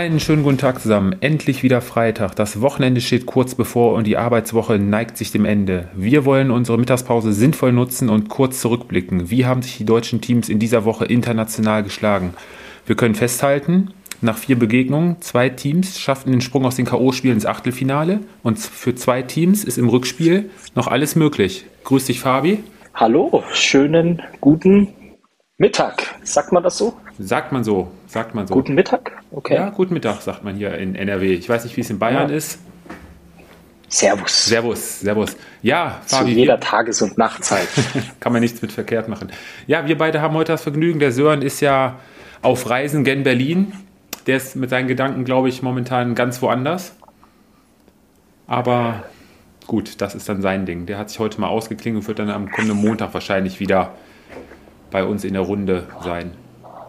Einen 0.00 0.18
schönen 0.18 0.44
guten 0.44 0.56
Tag 0.56 0.80
zusammen. 0.80 1.14
Endlich 1.20 1.62
wieder 1.62 1.82
Freitag. 1.82 2.34
Das 2.34 2.62
Wochenende 2.62 3.02
steht 3.02 3.26
kurz 3.26 3.54
bevor 3.54 3.92
und 3.92 4.06
die 4.06 4.16
Arbeitswoche 4.16 4.78
neigt 4.78 5.18
sich 5.18 5.30
dem 5.30 5.44
Ende. 5.44 5.90
Wir 5.94 6.24
wollen 6.24 6.50
unsere 6.50 6.78
Mittagspause 6.78 7.34
sinnvoll 7.34 7.72
nutzen 7.72 8.08
und 8.08 8.30
kurz 8.30 8.62
zurückblicken. 8.62 9.28
Wie 9.28 9.44
haben 9.44 9.60
sich 9.60 9.76
die 9.76 9.84
deutschen 9.84 10.22
Teams 10.22 10.48
in 10.48 10.58
dieser 10.58 10.86
Woche 10.86 11.04
international 11.04 11.82
geschlagen? 11.82 12.32
Wir 12.86 12.96
können 12.96 13.14
festhalten, 13.14 13.92
nach 14.22 14.38
vier 14.38 14.58
Begegnungen, 14.58 15.20
zwei 15.20 15.50
Teams 15.50 16.00
schafften 16.00 16.32
den 16.32 16.40
Sprung 16.40 16.64
aus 16.64 16.76
den 16.76 16.86
K.O.-Spielen 16.86 17.34
ins 17.34 17.44
Achtelfinale 17.44 18.20
und 18.42 18.58
für 18.58 18.94
zwei 18.94 19.20
Teams 19.20 19.64
ist 19.64 19.76
im 19.76 19.90
Rückspiel 19.90 20.48
noch 20.74 20.86
alles 20.86 21.14
möglich. 21.14 21.66
Grüß 21.84 22.06
dich, 22.06 22.20
Fabi. 22.20 22.64
Hallo, 22.94 23.44
schönen 23.52 24.22
guten 24.40 24.88
Mittag. 25.58 26.06
Sagt 26.22 26.52
man 26.52 26.62
das 26.62 26.78
so? 26.78 26.96
Sagt 27.22 27.52
man 27.52 27.64
so, 27.64 27.88
sagt 28.06 28.34
man 28.34 28.46
so. 28.46 28.54
Guten 28.54 28.74
Mittag? 28.74 29.12
Okay. 29.30 29.54
Ja, 29.54 29.68
guten 29.68 29.92
Mittag, 29.92 30.22
sagt 30.22 30.42
man 30.42 30.56
hier 30.56 30.78
in 30.78 30.94
NRW. 30.94 31.34
Ich 31.34 31.50
weiß 31.50 31.64
nicht, 31.64 31.76
wie 31.76 31.82
es 31.82 31.90
in 31.90 31.98
Bayern 31.98 32.30
ja. 32.30 32.34
ist. 32.34 32.58
Servus. 33.88 34.46
Servus, 34.46 35.00
Servus. 35.00 35.36
Ja, 35.60 36.00
Fabi. 36.06 36.32
Zu 36.32 36.38
jeder 36.38 36.54
wir, 36.54 36.60
Tages- 36.60 37.02
und 37.02 37.18
Nachtzeit. 37.18 37.68
kann 38.20 38.32
man 38.32 38.40
nichts 38.40 38.62
mit 38.62 38.72
verkehrt 38.72 39.08
machen. 39.08 39.30
Ja, 39.66 39.86
wir 39.86 39.98
beide 39.98 40.22
haben 40.22 40.34
heute 40.34 40.52
das 40.52 40.62
Vergnügen. 40.62 40.98
Der 40.98 41.12
Sören 41.12 41.42
ist 41.42 41.60
ja 41.60 41.96
auf 42.40 42.70
Reisen 42.70 43.04
gen 43.04 43.22
Berlin. 43.22 43.74
Der 44.26 44.38
ist 44.38 44.56
mit 44.56 44.70
seinen 44.70 44.88
Gedanken, 44.88 45.24
glaube 45.26 45.50
ich, 45.50 45.60
momentan 45.60 46.14
ganz 46.14 46.40
woanders. 46.40 46.94
Aber 48.46 49.04
gut, 49.66 50.00
das 50.00 50.14
ist 50.14 50.26
dann 50.26 50.40
sein 50.40 50.64
Ding. 50.64 50.86
Der 50.86 50.96
hat 50.96 51.10
sich 51.10 51.18
heute 51.18 51.38
mal 51.38 51.48
ausgeklingt 51.48 51.98
und 51.98 52.08
wird 52.08 52.18
dann 52.18 52.30
am 52.30 52.50
kommenden 52.50 52.78
Montag 52.78 53.12
wahrscheinlich 53.12 53.60
wieder 53.60 53.92
bei 54.90 55.04
uns 55.04 55.22
in 55.24 55.34
der 55.34 55.42
Runde 55.42 55.86
sein. 56.02 56.32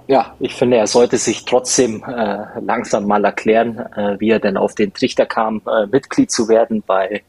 Ja, 0.07 0.35
ich 0.39 0.55
finde, 0.55 0.77
er 0.77 0.87
sollte 0.87 1.17
sich 1.17 1.45
trotzdem 1.45 2.03
äh, 2.03 2.59
langsam 2.59 3.05
mal 3.05 3.23
erklären, 3.23 3.77
äh, 3.77 4.19
wie 4.19 4.29
er 4.29 4.39
denn 4.39 4.57
auf 4.57 4.75
den 4.75 4.93
Trichter 4.93 5.25
kam, 5.25 5.61
äh, 5.67 5.87
Mitglied 5.87 6.31
zu 6.31 6.47
werden 6.47 6.83
bei 6.85 7.23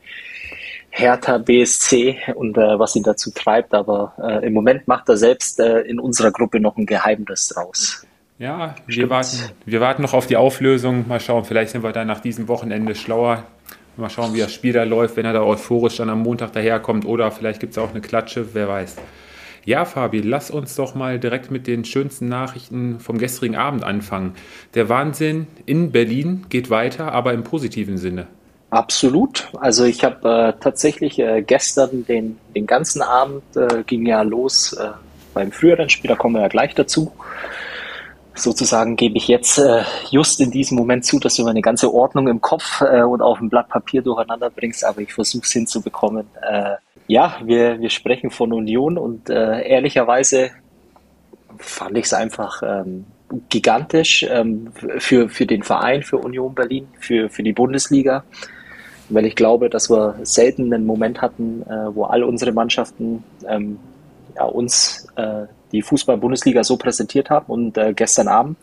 Hertha 0.91 1.39
BSC 1.39 2.19
und 2.35 2.57
äh, 2.59 2.79
was 2.79 2.95
ihn 2.97 3.03
dazu 3.03 3.31
treibt. 3.31 3.75
Aber 3.75 4.15
äh, 4.23 4.47
im 4.47 4.53
Moment 4.53 4.89
macht 4.89 5.09
er 5.09 5.17
selbst 5.17 5.59
äh, 5.61 5.81
in 5.81 5.99
unserer 5.99 6.31
Gruppe 6.31 6.61
noch 6.61 6.77
ein 6.77 6.87
Geheimnis 6.87 7.49
draus. 7.49 8.07
Ja, 8.39 8.75
wir 8.87 9.09
warten, 9.09 9.39
wir 9.65 9.81
warten 9.81 10.03
noch 10.03 10.15
auf 10.15 10.27
die 10.27 10.37
Auflösung. 10.37 11.07
Mal 11.07 11.21
schauen, 11.21 11.45
vielleicht 11.45 11.71
sind 11.71 11.83
wir 11.85 11.93
dann 11.93 12.09
nach 12.09 12.21
diesem 12.21 12.49
Wochenende 12.49 12.95
schlauer. 12.95 13.45
Mal 13.97 14.11
schauen, 14.11 14.35
wie 14.35 14.41
das 14.41 14.53
Spiel 14.53 14.73
da 14.73 14.85
läuft, 14.85 15.17
wenn 15.17 15.27
er 15.27 15.33
da 15.33 15.43
euphorisch 15.43 15.97
dann 15.97 16.11
am 16.11 16.23
Montag 16.23 16.53
daherkommt. 16.53 17.05
Oder 17.05 17.31
vielleicht 17.31 17.61
gibt 17.61 17.73
es 17.73 17.79
auch 17.79 17.91
eine 17.91 18.01
Klatsche, 18.01 18.55
wer 18.55 18.69
weiß. 18.69 18.97
Ja, 19.65 19.85
Fabi, 19.85 20.21
lass 20.21 20.51
uns 20.51 20.75
doch 20.75 20.95
mal 20.97 21.21
direkt 21.21 21.53
mit 21.53 21.69
den 21.69 21.85
schönsten 21.85 22.29
Nachrichten 22.29 22.99
vom 22.99 23.19
gestrigen 23.19 23.55
Abend 23.55 23.85
anfangen. 23.85 24.35
Der 24.75 24.89
Wahnsinn 24.89 25.47
in 25.67 25.93
Berlin 25.93 26.47
geht 26.49 26.69
weiter, 26.69 27.13
aber 27.13 27.33
im 27.33 27.45
positiven 27.45 27.97
Sinne. 27.97 28.27
Absolut. 28.71 29.51
Also 29.61 29.85
ich 29.85 30.03
habe 30.03 30.55
äh, 30.57 30.61
tatsächlich 30.61 31.19
äh, 31.19 31.43
gestern 31.43 32.05
den, 32.07 32.39
den 32.57 32.67
ganzen 32.67 33.03
Abend 33.03 33.43
äh, 33.55 33.85
ging 33.87 34.07
ja 34.07 34.23
los 34.23 34.73
äh, 34.73 34.89
beim 35.35 35.53
früheren 35.53 35.91
Spiel, 35.91 36.09
da 36.09 36.17
kommen 36.17 36.35
wir 36.35 36.43
ja 36.43 36.49
gleich 36.49 36.75
dazu. 36.75 37.13
Sozusagen 38.35 38.97
gebe 38.97 39.19
ich 39.19 39.29
jetzt 39.29 39.59
äh, 39.59 39.83
just 40.11 40.41
in 40.41 40.51
diesem 40.51 40.77
Moment 40.79 41.05
zu, 41.05 41.21
dass 41.21 41.37
du 41.37 41.45
meine 41.45 41.61
ganze 41.61 41.93
Ordnung 41.93 42.29
im 42.29 42.41
Kopf 42.41 42.81
äh, 42.81 43.03
und 43.03 43.21
auf 43.21 43.39
dem 43.39 43.51
Blatt 43.51 43.69
Papier 43.69 44.03
durcheinander 44.03 44.51
bringst, 44.51 44.85
aber 44.85 45.03
ich 45.03 45.13
versuche 45.13 45.45
es 45.45 45.53
hinzubekommen. 45.53 46.27
Ja, 47.13 47.37
wir, 47.45 47.79
wir 47.79 47.91
sprechen 47.91 48.31
von 48.31 48.55
Union 48.55 48.97
und 48.97 49.29
äh, 49.29 49.69
ehrlicherweise 49.69 50.51
fand 51.59 51.99
ich 51.99 52.07
es 52.07 52.15
einfach 52.15 52.63
ähm, 52.65 53.05
gigantisch 53.51 54.23
ähm, 54.31 54.73
für, 54.97 55.29
für 55.29 55.45
den 55.45 55.63
Verein, 55.63 56.03
für 56.03 56.17
Union 56.17 56.55
Berlin, 56.55 56.89
für, 56.99 57.29
für 57.29 57.43
die 57.43 57.53
Bundesliga, 57.53 58.25
weil 59.11 59.27
ich 59.27 59.37
glaube, 59.37 59.69
dass 59.69 59.91
wir 59.91 60.21
selten 60.23 60.73
einen 60.73 60.87
Moment 60.87 61.21
hatten, 61.21 61.61
äh, 61.69 61.95
wo 61.95 62.05
all 62.05 62.25
unsere 62.25 62.53
Mannschaften 62.53 63.23
ähm, 63.47 63.79
ja, 64.35 64.45
uns 64.45 65.07
äh, 65.17 65.43
die 65.71 65.83
Fußball-Bundesliga 65.83 66.65
so 66.65 66.79
präsentiert 66.79 67.29
haben. 67.29 67.45
Und 67.53 67.77
äh, 67.77 67.93
gestern 67.93 68.29
Abend 68.29 68.57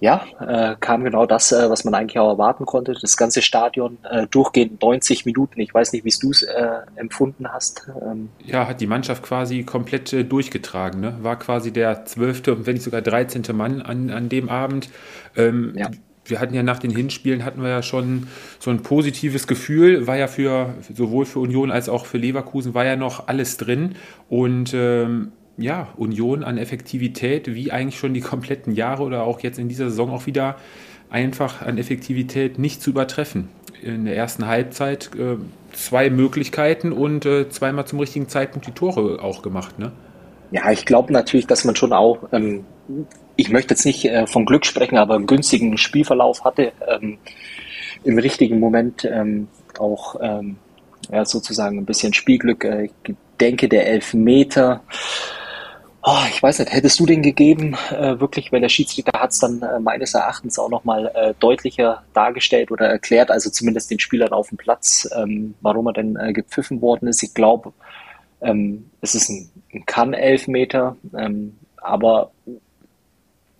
ja, 0.00 0.24
äh, 0.40 0.76
kam 0.80 1.04
genau 1.04 1.26
das, 1.26 1.52
äh, 1.52 1.68
was 1.68 1.84
man 1.84 1.94
eigentlich 1.94 2.18
auch 2.18 2.30
erwarten 2.30 2.64
konnte. 2.64 2.94
Das 2.98 3.18
ganze 3.18 3.42
Stadion 3.42 3.98
äh, 4.10 4.26
durchgehend 4.26 4.80
90 4.82 5.26
Minuten. 5.26 5.60
Ich 5.60 5.74
weiß 5.74 5.92
nicht, 5.92 6.06
wie 6.06 6.14
du 6.20 6.30
es 6.30 6.42
äh, 6.42 6.68
empfunden 6.96 7.52
hast. 7.52 7.86
Ähm 8.02 8.30
ja, 8.44 8.66
hat 8.66 8.80
die 8.80 8.86
Mannschaft 8.86 9.22
quasi 9.22 9.62
komplett 9.62 10.12
äh, 10.14 10.24
durchgetragen. 10.24 11.00
Ne? 11.00 11.18
War 11.20 11.38
quasi 11.38 11.70
der 11.70 12.06
zwölfte, 12.06 12.66
wenn 12.66 12.74
nicht 12.74 12.84
sogar 12.84 13.02
13. 13.02 13.42
Mann 13.52 13.82
an, 13.82 14.10
an 14.10 14.30
dem 14.30 14.48
Abend. 14.48 14.88
Ähm, 15.36 15.74
ja. 15.76 15.90
Wir 16.24 16.40
hatten 16.40 16.54
ja 16.54 16.62
nach 16.62 16.78
den 16.78 16.92
Hinspielen 16.92 17.44
hatten 17.44 17.60
wir 17.60 17.68
ja 17.68 17.82
schon 17.82 18.28
so 18.58 18.70
ein 18.70 18.82
positives 18.82 19.46
Gefühl, 19.46 20.06
war 20.06 20.16
ja 20.16 20.28
für 20.28 20.74
sowohl 20.94 21.26
für 21.26 21.40
Union 21.40 21.70
als 21.70 21.88
auch 21.88 22.06
für 22.06 22.18
Leverkusen 22.18 22.72
war 22.72 22.84
ja 22.84 22.94
noch 22.94 23.26
alles 23.26 23.56
drin 23.56 23.96
und 24.28 24.72
ähm, 24.72 25.32
ja, 25.60 25.88
Union 25.96 26.42
an 26.42 26.58
Effektivität, 26.58 27.54
wie 27.54 27.70
eigentlich 27.70 27.98
schon 27.98 28.14
die 28.14 28.20
kompletten 28.20 28.74
Jahre 28.74 29.02
oder 29.02 29.24
auch 29.24 29.40
jetzt 29.40 29.58
in 29.58 29.68
dieser 29.68 29.90
Saison 29.90 30.10
auch 30.10 30.26
wieder 30.26 30.56
einfach 31.10 31.62
an 31.62 31.78
Effektivität 31.78 32.58
nicht 32.58 32.82
zu 32.82 32.90
übertreffen. 32.90 33.48
In 33.82 34.04
der 34.04 34.16
ersten 34.16 34.46
Halbzeit 34.46 35.10
äh, 35.16 35.36
zwei 35.72 36.10
Möglichkeiten 36.10 36.92
und 36.92 37.26
äh, 37.26 37.48
zweimal 37.48 37.86
zum 37.86 37.98
richtigen 38.00 38.28
Zeitpunkt 38.28 38.66
die 38.66 38.72
Tore 38.72 39.22
auch 39.22 39.42
gemacht. 39.42 39.78
Ne? 39.78 39.92
Ja, 40.50 40.70
ich 40.70 40.84
glaube 40.84 41.12
natürlich, 41.12 41.46
dass 41.46 41.64
man 41.64 41.76
schon 41.76 41.92
auch, 41.92 42.28
ähm, 42.32 42.64
ich 43.36 43.50
möchte 43.50 43.74
jetzt 43.74 43.86
nicht 43.86 44.04
äh, 44.04 44.26
von 44.26 44.44
Glück 44.44 44.66
sprechen, 44.66 44.98
aber 44.98 45.14
einen 45.14 45.26
günstigen 45.26 45.78
Spielverlauf 45.78 46.44
hatte, 46.44 46.72
ähm, 46.86 47.18
im 48.04 48.18
richtigen 48.18 48.60
Moment 48.60 49.04
ähm, 49.04 49.48
auch 49.78 50.16
ähm, 50.20 50.56
ja, 51.10 51.24
sozusagen 51.24 51.78
ein 51.78 51.86
bisschen 51.86 52.12
Spielglück. 52.12 52.64
Äh, 52.64 52.84
ich 52.84 53.14
denke, 53.40 53.68
der 53.68 53.86
Elfmeter 53.86 54.82
Oh, 56.02 56.22
ich 56.30 56.42
weiß 56.42 56.60
nicht, 56.60 56.72
hättest 56.72 56.98
du 56.98 57.04
den 57.04 57.20
gegeben, 57.20 57.76
äh, 57.90 58.18
wirklich, 58.18 58.50
weil 58.52 58.62
der 58.62 58.70
Schiedsrichter 58.70 59.20
hat 59.20 59.32
es 59.32 59.38
dann 59.38 59.60
äh, 59.60 59.78
meines 59.80 60.14
Erachtens 60.14 60.58
auch 60.58 60.70
nochmal 60.70 61.12
äh, 61.14 61.34
deutlicher 61.38 62.02
dargestellt 62.14 62.70
oder 62.70 62.86
erklärt, 62.86 63.30
also 63.30 63.50
zumindest 63.50 63.90
den 63.90 63.98
Spielern 63.98 64.32
auf 64.32 64.48
dem 64.48 64.56
Platz, 64.56 65.06
ähm, 65.14 65.54
warum 65.60 65.88
er 65.88 65.92
denn 65.92 66.16
äh, 66.16 66.32
gepfiffen 66.32 66.80
worden 66.80 67.08
ist. 67.08 67.22
Ich 67.22 67.34
glaube, 67.34 67.74
ähm, 68.40 68.90
es 69.02 69.14
ist 69.14 69.28
ein, 69.28 69.50
ein 69.74 69.84
Kann-Elfmeter, 69.84 70.96
ähm, 71.14 71.58
aber 71.76 72.30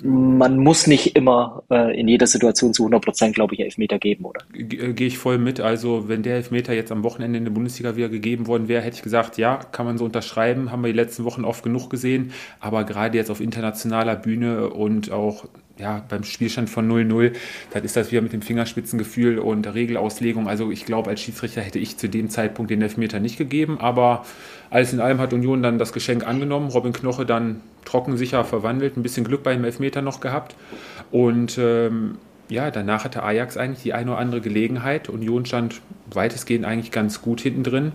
man 0.03 0.59
muss 0.59 0.87
nicht 0.87 1.17
immer 1.17 1.63
äh, 1.71 1.99
in 1.99 2.09
jeder 2.09 2.27
Situation 2.27 2.73
zu 2.73 2.85
100 2.85 3.05
Prozent, 3.05 3.35
glaube 3.35 3.55
ich, 3.55 3.61
Elfmeter 3.61 3.99
geben, 3.99 4.25
oder? 4.25 4.41
Äh, 4.55 4.93
gehe 4.93 5.07
ich 5.07 5.19
voll 5.19 5.39
mit. 5.39 5.61
Also, 5.61 6.09
wenn 6.09 6.23
der 6.23 6.37
Elfmeter 6.37 6.73
jetzt 6.73 6.93
am 6.93 7.03
Wochenende 7.03 7.39
in 7.39 7.45
der 7.45 7.53
Bundesliga 7.53 7.97
wieder 7.97 8.09
gegeben 8.09 8.47
worden 8.47 8.69
wäre, 8.69 8.83
hätte 8.83 8.97
ich 8.97 9.03
gesagt, 9.03 9.39
ja, 9.39 9.57
kann 9.57 9.87
man 9.87 9.99
so 9.99 10.05
unterschreiben. 10.05 10.71
Haben 10.71 10.83
wir 10.83 10.93
die 10.93 10.97
letzten 10.97 11.25
Wochen 11.25 11.45
oft 11.45 11.63
genug 11.63 11.91
gesehen. 11.91 12.33
Aber 12.61 12.85
gerade 12.85 13.17
jetzt 13.17 13.31
auf 13.31 13.41
internationaler 13.41 14.17
Bühne 14.17 14.71
und 14.71 15.11
auch 15.11 15.47
ja, 15.81 16.05
beim 16.09 16.25
Spielstand 16.25 16.69
von 16.69 16.91
0-0, 16.91 17.33
dann 17.73 17.85
ist 17.85 17.97
das 17.97 18.11
wieder 18.11 18.23
mit 18.23 18.33
dem 18.33 18.43
Fingerspitzengefühl 18.43 19.39
und 19.39 19.63
der 19.63 19.75
Regelauslegung. 19.75 20.49
Also 20.49 20.71
ich 20.71 20.85
glaube, 20.87 21.11
als 21.11 21.21
Schiedsrichter 21.21 21.61
hätte 21.61 21.79
ich 21.79 21.97
zu 21.97 22.09
dem 22.09 22.31
Zeitpunkt 22.31 22.71
den 22.71 22.83
Elfmeter 22.83 23.21
nicht 23.21 23.39
gegeben, 23.39 23.79
aber 23.81 24.25
alles 24.71 24.93
in 24.93 25.01
allem 25.01 25.19
hat 25.19 25.33
Union 25.33 25.63
dann 25.63 25.79
das 25.79 25.93
Geschenk 25.93 26.27
angenommen. 26.27 26.71
Robin 26.71 26.93
Knoche 26.93 27.27
dann 27.27 27.61
trockensicher 27.85 28.45
verwandelt, 28.45 28.97
ein 28.97 29.03
bisschen 29.03 29.25
Glück 29.25 29.43
beim 29.43 29.65
Elfmeter 29.65 30.03
noch 30.03 30.21
gehabt. 30.21 30.55
Und 31.11 31.59
ähm, 31.59 32.19
ja, 32.49 32.71
danach 32.71 33.05
hatte 33.05 33.23
Ajax 33.23 33.57
eigentlich 33.57 33.83
die 33.83 33.95
eine 33.95 34.11
oder 34.13 34.21
andere 34.21 34.41
Gelegenheit. 34.41 35.09
Union 35.09 35.47
stand 35.47 35.81
weitestgehend 36.13 36.65
eigentlich 36.65 36.91
ganz 36.91 37.23
gut 37.23 37.41
hinten 37.41 37.63
drin. 37.63 37.93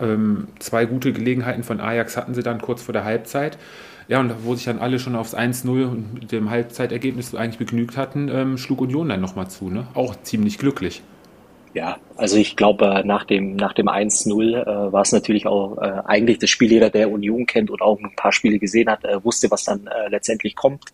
Ähm, 0.00 0.48
zwei 0.58 0.86
gute 0.86 1.12
Gelegenheiten 1.12 1.62
von 1.62 1.80
Ajax 1.80 2.16
hatten 2.16 2.34
sie 2.34 2.42
dann 2.42 2.60
kurz 2.60 2.82
vor 2.82 2.92
der 2.92 3.04
Halbzeit. 3.04 3.58
Ja, 4.12 4.20
und 4.20 4.44
wo 4.44 4.54
sich 4.54 4.66
dann 4.66 4.78
alle 4.78 4.98
schon 4.98 5.16
aufs 5.16 5.34
1-0 5.34 5.86
und 5.86 6.12
mit 6.12 6.32
dem 6.32 6.50
Halbzeitergebnis 6.50 7.34
eigentlich 7.34 7.56
begnügt 7.56 7.96
hatten, 7.96 8.28
ähm, 8.28 8.58
schlug 8.58 8.82
Union 8.82 9.08
dann 9.08 9.22
nochmal 9.22 9.48
zu. 9.48 9.70
Ne? 9.70 9.86
Auch 9.94 10.14
ziemlich 10.22 10.58
glücklich. 10.58 11.00
Ja, 11.72 11.96
also 12.16 12.36
ich 12.36 12.54
glaube, 12.54 13.04
nach 13.06 13.24
dem, 13.24 13.56
nach 13.56 13.72
dem 13.72 13.88
1-0 13.88 14.54
äh, 14.54 14.92
war 14.92 15.00
es 15.00 15.12
natürlich 15.12 15.46
auch 15.46 15.78
äh, 15.78 16.02
eigentlich 16.04 16.36
das 16.36 16.50
Spiel, 16.50 16.70
jeder, 16.70 16.90
der 16.90 17.10
Union 17.10 17.46
kennt 17.46 17.70
und 17.70 17.80
auch 17.80 17.98
ein 18.00 18.14
paar 18.14 18.32
Spiele 18.32 18.58
gesehen 18.58 18.90
hat, 18.90 19.02
äh, 19.06 19.24
wusste, 19.24 19.50
was 19.50 19.64
dann 19.64 19.86
äh, 19.86 20.10
letztendlich 20.10 20.56
kommt. 20.56 20.84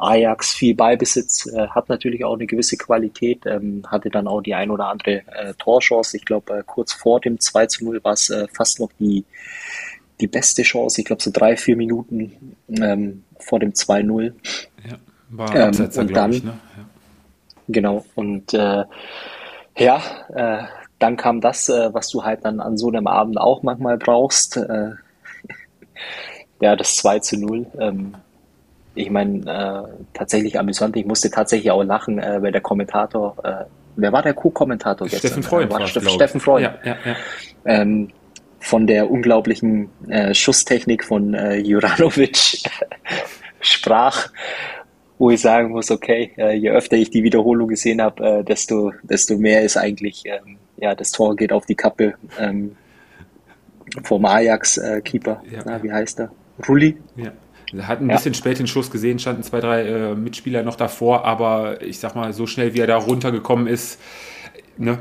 Ajax 0.00 0.52
viel 0.52 0.74
Beibesitz, 0.74 1.46
äh, 1.46 1.68
hat 1.68 1.88
natürlich 1.88 2.24
auch 2.24 2.34
eine 2.34 2.48
gewisse 2.48 2.76
Qualität, 2.76 3.46
ähm, 3.46 3.84
hatte 3.86 4.10
dann 4.10 4.26
auch 4.26 4.40
die 4.40 4.56
ein 4.56 4.72
oder 4.72 4.88
andere 4.88 5.22
äh, 5.28 5.54
Torchance. 5.60 6.16
Ich 6.16 6.24
glaube, 6.24 6.58
äh, 6.58 6.62
kurz 6.66 6.92
vor 6.92 7.20
dem 7.20 7.36
2-0 7.36 8.02
war 8.02 8.14
es 8.14 8.30
äh, 8.30 8.48
fast 8.52 8.80
noch 8.80 8.90
die, 8.98 9.24
die 10.20 10.26
beste 10.26 10.62
Chance. 10.62 11.00
Ich 11.00 11.06
glaube, 11.06 11.22
so 11.22 11.30
drei, 11.32 11.56
vier 11.56 11.76
Minuten 11.76 12.56
ähm, 12.68 13.24
vor 13.38 13.60
dem 13.60 13.72
2-0. 13.72 14.32
Ja, 14.88 14.96
war 15.30 15.54
ähm, 15.54 15.62
Absetzer, 15.68 16.00
und 16.00 16.14
dann, 16.14 16.32
ich, 16.32 16.44
ne? 16.44 16.58
ja. 16.76 16.84
Genau, 17.68 18.04
und 18.14 18.54
äh, 18.54 18.84
ja, 19.76 20.02
äh, 20.34 20.64
dann 20.98 21.16
kam 21.16 21.40
das, 21.40 21.68
äh, 21.68 21.92
was 21.92 22.08
du 22.08 22.24
halt 22.24 22.44
dann 22.44 22.60
an 22.60 22.76
so 22.76 22.88
einem 22.88 23.06
Abend 23.06 23.38
auch 23.38 23.62
manchmal 23.62 23.98
brauchst. 23.98 24.56
Äh, 24.56 24.90
ja, 26.60 26.76
das 26.76 26.96
2 26.96 27.20
zu 27.20 27.38
0. 27.38 27.66
Ähm, 27.78 28.14
ich 28.94 29.10
meine, 29.10 29.38
äh, 29.46 30.06
tatsächlich 30.12 30.58
amüsant. 30.58 30.96
Ich 30.96 31.06
musste 31.06 31.30
tatsächlich 31.30 31.70
auch 31.70 31.84
lachen, 31.84 32.18
äh, 32.18 32.42
weil 32.42 32.50
der 32.50 32.60
Kommentator, 32.60 33.36
äh, 33.44 33.64
wer 33.94 34.12
war 34.12 34.22
der 34.22 34.34
Co-Kommentator 34.34 35.06
gestern? 35.06 35.28
Steffen 35.28 35.42
Freund. 35.44 35.70
War 35.70 35.86
Steffen, 35.86 36.08
Steffen 36.10 36.40
Freund. 36.40 36.64
Ja, 36.64 36.74
ja, 36.84 36.96
ja. 37.04 37.16
Ähm, 37.64 38.10
von 38.58 38.86
der 38.86 39.10
unglaublichen 39.10 39.88
äh, 40.08 40.34
Schusstechnik 40.34 41.04
von 41.04 41.34
äh, 41.34 41.56
Juranovic 41.56 42.38
sprach, 43.60 44.28
wo 45.18 45.30
ich 45.30 45.40
sagen 45.40 45.70
muss, 45.70 45.90
okay, 45.90 46.32
äh, 46.36 46.54
je 46.54 46.70
öfter 46.70 46.96
ich 46.96 47.10
die 47.10 47.22
Wiederholung 47.22 47.68
gesehen 47.68 48.00
habe, 48.00 48.24
äh, 48.24 48.44
desto, 48.44 48.92
desto 49.02 49.36
mehr 49.36 49.62
ist 49.62 49.76
eigentlich, 49.76 50.24
ähm, 50.26 50.58
ja, 50.76 50.94
das 50.94 51.12
Tor 51.12 51.36
geht 51.36 51.52
auf 51.52 51.66
die 51.66 51.74
Kappe 51.74 52.14
ähm, 52.38 52.76
vom 54.04 54.24
Ajax-Keeper. 54.24 55.42
Äh, 55.50 55.56
ja. 55.56 55.82
wie 55.82 55.92
heißt 55.92 56.20
er? 56.20 56.30
Rulli. 56.68 56.96
Ja. 57.16 57.32
Er 57.76 57.86
hat 57.86 58.00
ein 58.00 58.08
ja. 58.08 58.16
bisschen 58.16 58.34
spät 58.34 58.58
den 58.58 58.66
Schuss 58.66 58.90
gesehen, 58.90 59.18
standen 59.18 59.42
zwei, 59.42 59.60
drei 59.60 59.82
äh, 59.82 60.14
Mitspieler 60.14 60.62
noch 60.62 60.76
davor, 60.76 61.24
aber 61.24 61.82
ich 61.82 61.98
sag 61.98 62.14
mal, 62.14 62.32
so 62.32 62.46
schnell 62.46 62.74
wie 62.74 62.80
er 62.80 62.86
da 62.86 62.96
runtergekommen 62.96 63.66
ist, 63.66 64.00
ne, 64.78 64.98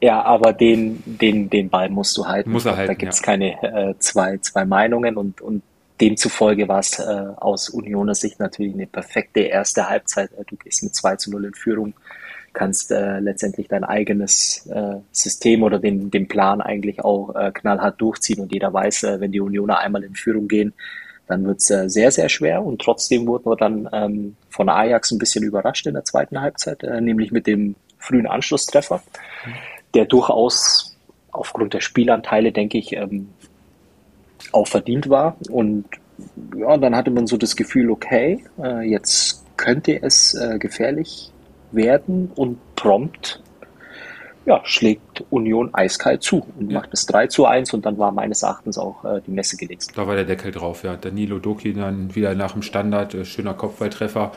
ja, 0.00 0.22
aber 0.22 0.52
den, 0.52 1.02
den, 1.04 1.50
den 1.50 1.70
Ball 1.70 1.88
musst 1.88 2.16
du 2.16 2.26
halten. 2.26 2.50
Muss 2.50 2.66
er 2.66 2.76
halten 2.76 2.88
da 2.88 2.94
gibt 2.94 3.12
es 3.12 3.20
ja. 3.20 3.24
keine 3.24 3.62
äh, 3.62 3.94
zwei, 3.98 4.38
zwei 4.38 4.64
Meinungen 4.64 5.16
und, 5.16 5.40
und 5.40 5.62
demzufolge 6.00 6.68
war 6.68 6.78
es 6.78 6.98
äh, 6.98 7.02
aus 7.36 7.68
Unioner 7.68 8.14
Sicht 8.14 8.38
natürlich 8.38 8.74
eine 8.74 8.86
perfekte 8.86 9.40
erste 9.40 9.88
Halbzeit. 9.88 10.30
Du 10.46 10.56
gehst 10.56 10.82
mit 10.82 10.94
2 10.94 11.16
zu 11.16 11.30
0 11.30 11.46
in 11.46 11.54
Führung, 11.54 11.94
kannst 12.52 12.92
äh, 12.92 13.18
letztendlich 13.18 13.66
dein 13.68 13.82
eigenes 13.82 14.66
äh, 14.66 14.96
System 15.10 15.64
oder 15.64 15.80
den, 15.80 16.10
den 16.10 16.28
Plan 16.28 16.60
eigentlich 16.60 17.04
auch 17.04 17.34
äh, 17.34 17.50
knallhart 17.52 18.00
durchziehen 18.00 18.40
und 18.40 18.52
jeder 18.52 18.72
weiß, 18.72 19.02
äh, 19.04 19.20
wenn 19.20 19.32
die 19.32 19.40
Unioner 19.40 19.78
einmal 19.78 20.04
in 20.04 20.14
Führung 20.14 20.46
gehen, 20.46 20.74
dann 21.26 21.44
wird 21.44 21.58
es 21.58 21.70
äh, 21.70 21.88
sehr, 21.88 22.12
sehr 22.12 22.28
schwer 22.28 22.62
und 22.62 22.80
trotzdem 22.80 23.26
wurden 23.26 23.50
wir 23.50 23.56
dann 23.56 23.88
ähm, 23.92 24.36
von 24.48 24.68
Ajax 24.68 25.10
ein 25.10 25.18
bisschen 25.18 25.44
überrascht 25.44 25.86
in 25.86 25.94
der 25.94 26.04
zweiten 26.04 26.40
Halbzeit, 26.40 26.84
äh, 26.84 27.00
nämlich 27.00 27.32
mit 27.32 27.46
dem 27.48 27.74
frühen 27.98 28.26
Anschlusstreffer. 28.26 29.02
Mhm 29.44 29.77
der 29.94 30.04
durchaus 30.04 30.96
aufgrund 31.30 31.74
der 31.74 31.80
Spielanteile, 31.80 32.52
denke 32.52 32.78
ich, 32.78 32.92
ähm, 32.94 33.28
auch 34.52 34.66
verdient 34.66 35.08
war. 35.08 35.36
Und 35.50 35.84
ja, 36.56 36.76
dann 36.76 36.96
hatte 36.96 37.10
man 37.10 37.26
so 37.26 37.36
das 37.36 37.56
Gefühl, 37.56 37.90
okay, 37.90 38.44
äh, 38.60 38.88
jetzt 38.88 39.44
könnte 39.56 40.02
es 40.02 40.34
äh, 40.34 40.58
gefährlich 40.58 41.32
werden 41.72 42.30
und 42.34 42.58
prompt 42.76 43.42
ja, 44.48 44.62
schlägt 44.64 45.07
Union 45.30 45.74
eiskalt 45.74 46.22
zu 46.22 46.46
und 46.58 46.70
ja. 46.70 46.80
macht 46.80 46.90
es 46.92 47.06
3 47.06 47.26
zu 47.28 47.46
1 47.46 47.74
und 47.74 47.86
dann 47.86 47.98
war 47.98 48.12
meines 48.12 48.42
Erachtens 48.42 48.78
auch 48.78 49.04
äh, 49.04 49.20
die 49.26 49.30
Messe 49.30 49.56
gelegt. 49.56 49.96
Da 49.96 50.06
war 50.06 50.14
der 50.14 50.24
Deckel 50.24 50.52
drauf, 50.52 50.82
ja. 50.82 50.96
Danilo 50.96 51.38
Doki 51.38 51.72
dann 51.72 52.14
wieder 52.14 52.34
nach 52.34 52.52
dem 52.52 52.62
Standard, 52.62 53.14
äh, 53.14 53.24
schöner 53.24 53.54
Kopfballtreffer, 53.54 54.32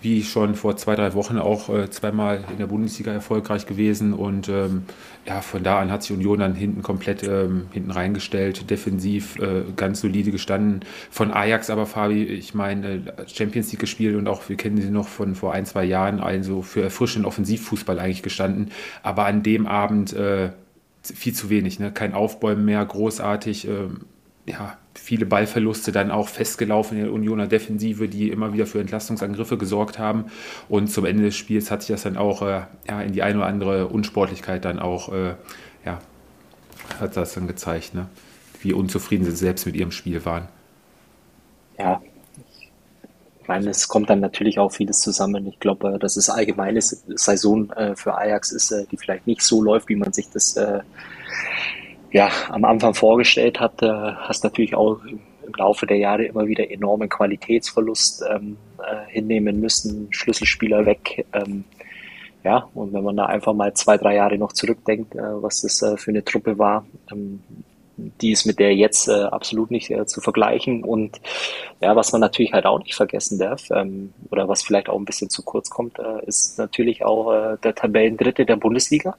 wie 0.00 0.22
schon 0.22 0.54
vor 0.54 0.76
zwei, 0.76 0.94
drei 0.94 1.14
Wochen 1.14 1.38
auch 1.38 1.68
äh, 1.68 1.90
zweimal 1.90 2.44
in 2.50 2.58
der 2.58 2.66
Bundesliga 2.66 3.12
erfolgreich 3.12 3.66
gewesen 3.66 4.12
und 4.12 4.48
ähm, 4.48 4.84
ja, 5.26 5.40
von 5.40 5.62
da 5.64 5.80
an 5.80 5.90
hat 5.90 6.02
sich 6.02 6.16
Union 6.16 6.38
dann 6.38 6.54
hinten 6.54 6.82
komplett 6.82 7.24
ähm, 7.24 7.66
hinten 7.72 7.90
reingestellt, 7.90 8.70
defensiv 8.70 9.36
äh, 9.40 9.64
ganz 9.74 10.00
solide 10.00 10.30
gestanden. 10.30 10.80
Von 11.10 11.32
Ajax 11.32 11.68
aber, 11.68 11.86
Fabi, 11.86 12.22
ich 12.24 12.54
meine, 12.54 12.86
äh, 12.86 13.00
Champions 13.26 13.72
League 13.72 13.80
gespielt 13.80 14.14
und 14.14 14.28
auch, 14.28 14.48
wir 14.48 14.56
kennen 14.56 14.80
sie 14.80 14.90
noch 14.90 15.08
von 15.08 15.34
vor 15.34 15.52
ein, 15.52 15.66
zwei 15.66 15.84
Jahren, 15.84 16.20
also 16.20 16.62
für 16.62 16.82
erfrischenden 16.82 17.26
Offensivfußball 17.26 17.98
eigentlich 17.98 18.22
gestanden. 18.22 18.70
Aber 19.02 19.26
an 19.26 19.42
dem 19.42 19.66
Abend 19.66 20.12
äh, 20.26 20.50
viel 21.02 21.34
zu 21.34 21.50
wenig, 21.50 21.78
ne? 21.78 21.92
kein 21.92 22.14
Aufbäumen 22.14 22.64
mehr, 22.64 22.84
großartig. 22.84 23.68
Äh, 23.68 23.88
ja, 24.46 24.78
viele 24.94 25.26
Ballverluste 25.26 25.92
dann 25.92 26.10
auch 26.10 26.28
festgelaufen 26.28 26.96
in 26.96 27.04
der 27.04 27.12
Unioner 27.12 27.46
Defensive, 27.46 28.08
die 28.08 28.30
immer 28.30 28.52
wieder 28.52 28.66
für 28.66 28.80
Entlastungsangriffe 28.80 29.58
gesorgt 29.58 29.98
haben. 29.98 30.26
Und 30.68 30.88
zum 30.88 31.04
Ende 31.04 31.24
des 31.24 31.36
Spiels 31.36 31.70
hat 31.70 31.82
sich 31.82 31.88
das 31.88 32.02
dann 32.02 32.16
auch 32.16 32.42
äh, 32.42 32.62
ja, 32.88 33.02
in 33.02 33.12
die 33.12 33.22
eine 33.22 33.38
oder 33.38 33.46
andere 33.46 33.88
Unsportlichkeit 33.88 34.64
dann 34.64 34.78
auch, 34.78 35.12
äh, 35.12 35.34
ja, 35.84 36.00
hat 37.00 37.16
das 37.16 37.34
dann 37.34 37.46
gezeigt, 37.46 37.94
ne? 37.94 38.06
wie 38.60 38.72
unzufrieden 38.72 39.24
sie 39.24 39.32
selbst 39.32 39.66
mit 39.66 39.76
ihrem 39.76 39.90
Spiel 39.90 40.24
waren. 40.24 40.48
Ja, 41.78 42.00
ich 43.46 43.48
meine, 43.48 43.70
es 43.70 43.86
kommt 43.86 44.10
dann 44.10 44.18
natürlich 44.18 44.58
auch 44.58 44.72
vieles 44.72 44.98
zusammen. 44.98 45.46
Ich 45.46 45.60
glaube, 45.60 46.00
dass 46.00 46.16
es 46.16 46.28
allgemeine 46.28 46.80
Saison 46.82 47.70
äh, 47.70 47.94
für 47.94 48.18
Ajax 48.18 48.50
ist, 48.50 48.72
äh, 48.72 48.86
die 48.90 48.96
vielleicht 48.96 49.28
nicht 49.28 49.40
so 49.40 49.62
läuft, 49.62 49.88
wie 49.88 49.94
man 49.94 50.12
sich 50.12 50.28
das 50.30 50.56
äh, 50.56 50.80
ja, 52.10 52.28
am 52.48 52.64
Anfang 52.64 52.92
vorgestellt 52.94 53.60
hat, 53.60 53.80
äh, 53.82 53.86
hast 53.86 54.42
natürlich 54.42 54.74
auch 54.74 54.98
im, 55.04 55.20
Laufe 55.56 55.86
der 55.86 55.96
Jahre 55.96 56.24
immer 56.24 56.48
wieder 56.48 56.68
enormen 56.72 57.08
Qualitätsverlust 57.08 58.24
ähm, 58.28 58.56
äh, 58.78 59.08
hinnehmen 59.12 59.60
müssen, 59.60 60.08
Schlüsselspieler 60.10 60.84
weg. 60.84 61.24
Ähm, 61.32 61.62
ja, 62.42 62.68
und 62.74 62.92
wenn 62.92 63.04
man 63.04 63.16
da 63.16 63.26
einfach 63.26 63.54
mal 63.54 63.72
zwei, 63.74 63.96
drei 63.96 64.16
Jahre 64.16 64.38
noch 64.38 64.54
zurückdenkt, 64.54 65.14
äh, 65.14 65.20
was 65.20 65.62
das 65.62 65.80
äh, 65.82 65.96
für 65.96 66.10
eine 66.10 66.24
Truppe 66.24 66.58
war, 66.58 66.84
ähm, 67.12 67.44
die 67.96 68.32
ist 68.32 68.44
mit 68.44 68.58
der 68.58 68.74
jetzt 68.74 69.08
äh, 69.08 69.12
absolut 69.12 69.70
nicht 69.70 69.90
äh, 69.90 70.06
zu 70.06 70.20
vergleichen. 70.20 70.84
Und 70.84 71.20
ja, 71.80 71.96
was 71.96 72.12
man 72.12 72.20
natürlich 72.20 72.52
halt 72.52 72.66
auch 72.66 72.78
nicht 72.78 72.94
vergessen 72.94 73.38
darf, 73.38 73.70
ähm, 73.70 74.12
oder 74.30 74.48
was 74.48 74.62
vielleicht 74.62 74.88
auch 74.88 74.98
ein 74.98 75.04
bisschen 75.04 75.30
zu 75.30 75.42
kurz 75.42 75.70
kommt, 75.70 75.98
äh, 75.98 76.24
ist 76.26 76.58
natürlich 76.58 77.04
auch 77.04 77.32
äh, 77.32 77.56
der 77.62 77.74
Tabellendritte 77.74 78.44
der 78.44 78.56
Bundesliga. 78.56 79.16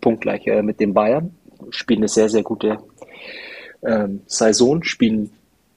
Punktgleich 0.00 0.46
äh, 0.46 0.62
mit 0.62 0.80
den 0.80 0.94
Bayern 0.94 1.34
spielen 1.70 2.00
eine 2.00 2.08
sehr, 2.08 2.28
sehr 2.28 2.42
gute 2.42 2.78
ähm, 3.84 4.22
Saison, 4.26 4.82
spielen 4.82 5.32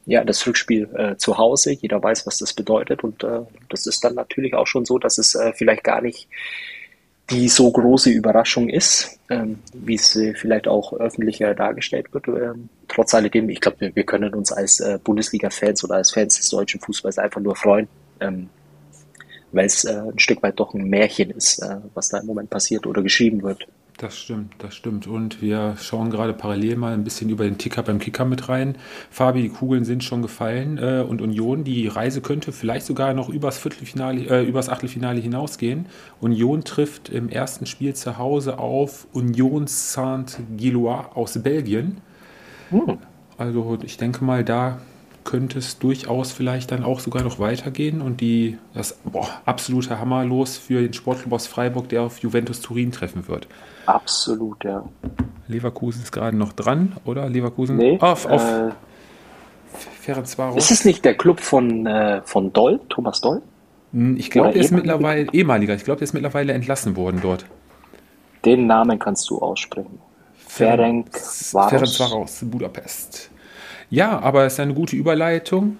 ja 0.06 0.24
das 0.24 0.46
Rückspiel 0.46 0.90
äh, 0.96 1.16
zu 1.18 1.38
Hause. 1.38 1.74
Jeder 1.74 2.02
weiß, 2.02 2.26
was 2.26 2.40
das 2.40 2.54
bedeutet. 2.54 3.04
Und 3.04 3.24
das 3.70 3.86
ist 3.86 4.04
dann 4.04 4.16
natürlich 4.16 4.56
auch 4.56 4.68
schon 4.68 4.84
so, 4.86 4.98
dass 4.98 5.20
es 5.20 5.38
vielleicht 5.56 5.84
gar 5.84 6.02
nicht 6.02 6.28
die 7.30 7.48
so 7.48 7.72
große 7.72 8.10
Überraschung 8.10 8.70
ist, 8.70 9.20
ähm, 9.30 9.60
wie 9.74 9.96
es 9.96 10.16
äh, 10.16 10.34
vielleicht 10.34 10.68
auch 10.68 10.94
öffentlicher 10.94 11.54
dargestellt 11.54 12.14
wird. 12.14 12.28
Ähm, 12.28 12.70
trotz 12.88 13.14
alledem, 13.14 13.50
ich 13.50 13.62
glaube, 13.62 13.80
wir, 13.82 13.96
wir, 13.96 14.04
können 14.04 14.34
uns 14.34 14.52
als 14.52 14.80
äh, 14.80 15.00
Bundesliga-Fans 15.04 15.84
oder 15.84 15.96
als 15.96 16.12
Fans 16.12 16.38
des 16.38 16.50
deutschen 16.50 16.80
Fußballs 16.80 17.20
einfach 17.20 17.42
nur 17.42 17.56
freuen, 17.56 17.88
ähm, 18.20 18.50
weil 19.52 19.66
es 19.66 19.84
äh, 19.84 19.94
ein 19.94 20.20
Stück 20.20 20.42
weit 20.44 20.60
doch 20.60 20.74
ein 20.74 20.90
Märchen 20.90 21.32
ist, 21.32 21.60
äh, 21.60 21.78
was 21.94 22.10
da 22.10 22.20
im 22.20 22.26
Moment 22.26 22.50
passiert 22.50 22.88
oder 22.88 23.02
geschrieben 23.04 23.44
wird. 23.44 23.68
Das 24.00 24.18
stimmt, 24.18 24.54
das 24.60 24.76
stimmt. 24.76 25.08
Und 25.08 25.42
wir 25.42 25.76
schauen 25.78 26.10
gerade 26.10 26.32
parallel 26.32 26.78
mal 26.78 26.94
ein 26.94 27.04
bisschen 27.04 27.30
über 27.30 27.44
den 27.44 27.58
Ticker 27.58 27.84
beim 27.84 28.00
Kicker 28.00 28.24
mit 28.24 28.48
rein. 28.48 28.78
Fabi, 29.12 29.42
die 29.42 29.50
Kugeln 29.50 29.84
sind 29.84 30.06
schon 30.06 30.22
gefallen 30.22 30.78
äh, 30.78 31.04
und 31.06 31.22
Union, 31.22 31.66
die 31.66 31.86
Reise 31.90 32.22
könnte 32.22 32.54
vielleicht 32.54 32.86
sogar 32.86 33.14
noch 33.14 33.28
übers 33.28 33.58
Viertelfinale, 33.58 34.22
äh, 34.22 34.46
übers 34.46 34.70
Achtelfinale 34.70 35.20
hinausgehen. 35.20 35.88
Union 36.22 36.64
trifft 36.64 37.10
im 37.10 37.28
ersten 37.28 37.66
Spiel 37.66 37.94
zu 37.94 38.18
Hause 38.18 38.58
auf 38.58 39.06
Union 39.12 39.68
Saint-Gillois 39.68 41.10
aus 41.14 41.38
Belgien. 41.44 41.98
Hm. 42.70 43.00
Also 43.38 43.80
ich 43.84 43.98
denke 43.98 44.24
mal, 44.24 44.46
da 44.46 44.80
könnte 45.24 45.60
es 45.60 45.80
durchaus 45.80 46.32
vielleicht 46.32 46.72
dann 46.72 46.84
auch 46.84 47.00
sogar 47.00 47.24
noch 47.24 47.40
weitergehen 47.40 48.02
und 48.02 48.22
die, 48.22 48.58
das 48.74 48.98
boah, 49.04 49.28
absolute 49.46 50.00
Hammerlos 50.00 50.58
für 50.58 50.82
den 50.82 50.94
Sportclub 50.94 51.34
aus 51.34 51.48
Freiburg, 51.48 51.90
der 51.90 52.04
auf 52.04 52.20
Juventus 52.20 52.62
Turin 52.62 52.92
treffen 52.92 53.28
wird. 53.28 53.48
Absolut, 53.86 54.64
ja. 54.64 54.84
Leverkusen 55.48 56.04
ist 56.04 56.12
gerade 56.12 56.38
noch 56.38 56.54
dran, 56.54 56.96
oder? 57.06 57.28
Leverkusen 57.30 57.78
nee, 57.78 57.98
auf, 58.00 58.26
auf 58.26 58.44
äh, 58.44 58.70
Ferencvaros. 60.02 60.58
Ist 60.58 60.72
es 60.72 60.86
nicht 60.86 61.04
der 61.06 61.16
Club 61.16 61.40
von, 61.40 61.86
äh, 61.86 62.22
von 62.24 62.54
Doll, 62.54 62.80
Thomas 62.90 63.22
Doll? 63.22 63.42
Hm, 63.94 64.18
ich 64.18 64.30
glaube, 64.30 64.54
der 64.54 64.62
ist 64.62 64.72
mittlerweile 64.72 65.32
ehemaliger. 65.34 65.76
Ich 65.76 65.84
glaube, 65.84 66.00
der 66.00 66.06
ist 66.06 66.14
mittlerweile 66.14 66.54
entlassen 66.54 66.96
worden 66.96 67.20
dort. 67.22 67.46
Den 68.46 68.68
Namen 68.68 69.00
kannst 69.00 69.30
du 69.30 69.40
aussprechen. 69.40 70.00
Ferencvaros. 70.38 71.70
Ferencvaros, 71.70 72.40
Budapest. 72.44 73.30
Ja, 73.90 74.20
aber 74.20 74.46
es 74.46 74.54
ist 74.54 74.60
eine 74.60 74.74
gute 74.74 74.96
Überleitung. 74.96 75.78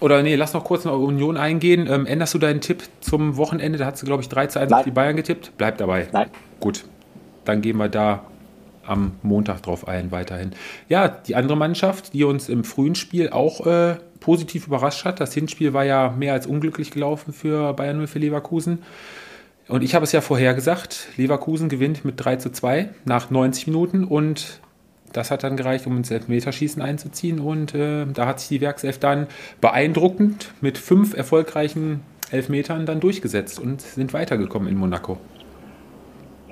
Oder 0.00 0.22
nee, 0.22 0.34
lass 0.34 0.52
noch 0.52 0.64
kurz 0.64 0.84
noch 0.84 0.98
Union 0.98 1.36
eingehen. 1.36 1.88
Ähm, 1.90 2.06
änderst 2.06 2.34
du 2.34 2.38
deinen 2.38 2.60
Tipp 2.60 2.82
zum 3.00 3.36
Wochenende? 3.36 3.78
Da 3.78 3.86
hast 3.86 4.02
du, 4.02 4.06
glaube 4.06 4.22
ich, 4.22 4.28
3 4.28 4.48
zu 4.48 4.60
1 4.60 4.72
auf 4.72 4.84
die 4.84 4.90
Bayern 4.90 5.16
getippt. 5.16 5.52
Bleib 5.56 5.78
dabei. 5.78 6.08
Nein. 6.12 6.28
Gut, 6.60 6.84
dann 7.44 7.62
gehen 7.62 7.76
wir 7.78 7.88
da 7.88 8.24
am 8.84 9.12
Montag 9.22 9.62
drauf 9.62 9.88
ein, 9.88 10.12
weiterhin. 10.12 10.52
Ja, 10.88 11.08
die 11.08 11.34
andere 11.34 11.56
Mannschaft, 11.56 12.12
die 12.12 12.24
uns 12.24 12.48
im 12.48 12.62
frühen 12.62 12.94
Spiel 12.94 13.30
auch 13.30 13.66
äh, 13.66 13.96
positiv 14.20 14.66
überrascht 14.66 15.04
hat. 15.04 15.20
Das 15.20 15.32
Hinspiel 15.32 15.72
war 15.72 15.84
ja 15.84 16.14
mehr 16.16 16.34
als 16.34 16.46
unglücklich 16.46 16.90
gelaufen 16.90 17.32
für 17.32 17.72
Bayern 17.72 17.96
0 17.96 18.06
für 18.06 18.18
Leverkusen. 18.18 18.82
Und 19.68 19.82
ich 19.82 19.94
habe 19.94 20.04
es 20.04 20.12
ja 20.12 20.20
vorher 20.20 20.54
gesagt, 20.54 21.08
Leverkusen 21.16 21.68
gewinnt 21.68 22.04
mit 22.04 22.14
3 22.24 22.36
zu 22.36 22.50
2 22.50 22.90
nach 23.04 23.30
90 23.30 23.66
Minuten 23.66 24.04
und 24.04 24.60
das 25.12 25.30
hat 25.30 25.44
dann 25.44 25.56
gereicht, 25.56 25.86
um 25.86 25.96
ins 25.96 26.10
Elfmeterschießen 26.10 26.82
einzuziehen. 26.82 27.40
Und 27.40 27.74
äh, 27.74 28.06
da 28.06 28.26
hat 28.26 28.40
sich 28.40 28.48
die 28.48 28.60
Werkself 28.60 28.98
dann 28.98 29.26
beeindruckend 29.60 30.52
mit 30.60 30.78
fünf 30.78 31.16
erfolgreichen 31.16 32.02
Elfmetern 32.30 32.86
dann 32.86 33.00
durchgesetzt 33.00 33.58
und 33.58 33.80
sind 33.80 34.12
weitergekommen 34.12 34.68
in 34.68 34.76
Monaco. 34.76 35.18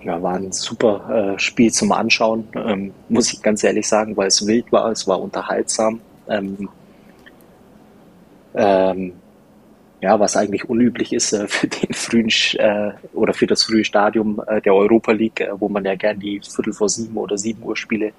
Ja, 0.05 0.23
war 0.23 0.35
ein 0.35 0.53
super 0.53 1.35
äh, 1.35 1.39
Spiel 1.39 1.73
zum 1.73 1.91
Anschauen, 1.93 2.47
ähm, 2.55 2.93
muss 3.09 3.33
ich 3.33 3.43
ganz 3.43 3.65
ehrlich 3.65 3.89
sagen, 3.89 4.17
weil 4.17 4.29
es 4.29 4.47
wild 4.47 4.71
war, 4.71 4.91
es 4.91 5.07
war 5.07 5.21
unterhaltsam. 5.21 6.01
Ähm, 6.29 6.69
Ähm, 8.55 9.15
ja, 10.05 10.21
was 10.21 10.37
eigentlich 10.37 10.69
unüblich 10.69 11.15
ist 11.15 11.33
äh, 11.33 11.49
für 11.49 11.67
den 11.67 11.95
frühen 11.95 12.29
äh, 12.59 12.93
oder 13.15 13.33
für 13.33 13.47
das 13.47 13.65
frühe 13.65 13.85
Stadium 13.85 14.43
äh, 14.47 14.61
der 14.61 14.75
Europa 14.75 15.13
League, 15.13 15.41
äh, 15.41 15.49
wo 15.59 15.69
man 15.69 15.85
ja 15.85 15.95
gern 15.95 16.21
die 16.21 16.41
Viertel 16.41 16.75
vor 16.75 16.91
sieben 16.91 17.17
oder 17.17 17.39
sieben 17.39 17.63
Uhr 17.63 17.77
Spiele 17.77 18.13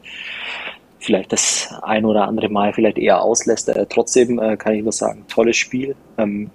vielleicht 1.00 1.32
das 1.32 1.72
ein 1.84 2.04
oder 2.04 2.28
andere 2.28 2.50
Mal 2.50 2.74
vielleicht 2.74 2.98
eher 2.98 3.22
auslässt. 3.22 3.70
Äh, 3.70 3.86
trotzdem 3.88 4.40
äh, 4.40 4.58
kann 4.58 4.74
ich 4.74 4.82
nur 4.82 4.92
sagen, 4.92 5.26
tolles 5.28 5.58
Spiel. 5.58 5.96
Ähm, 6.18 6.50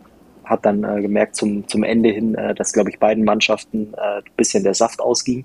hat 0.44 0.66
dann 0.66 0.82
gemerkt 1.00 1.36
zum, 1.36 1.68
zum 1.68 1.84
Ende 1.84 2.08
hin, 2.08 2.36
dass, 2.56 2.72
glaube 2.72 2.90
ich, 2.90 2.98
beiden 2.98 3.22
Mannschaften 3.22 3.94
ein 3.94 4.24
bisschen 4.36 4.64
der 4.64 4.74
Saft 4.74 5.00
ausging 5.00 5.44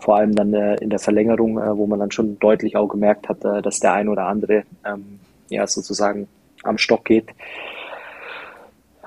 vor 0.00 0.16
allem 0.16 0.34
dann 0.34 0.54
äh, 0.54 0.74
in 0.76 0.90
der 0.90 0.98
Verlängerung, 0.98 1.58
äh, 1.58 1.76
wo 1.76 1.86
man 1.86 1.98
dann 1.98 2.10
schon 2.10 2.38
deutlich 2.38 2.76
auch 2.76 2.88
gemerkt 2.88 3.28
hat, 3.28 3.44
äh, 3.44 3.62
dass 3.62 3.80
der 3.80 3.92
ein 3.92 4.08
oder 4.08 4.26
andere 4.26 4.64
ähm, 4.84 5.20
ja 5.48 5.66
sozusagen 5.66 6.28
am 6.62 6.78
Stock 6.78 7.04
geht. 7.04 7.30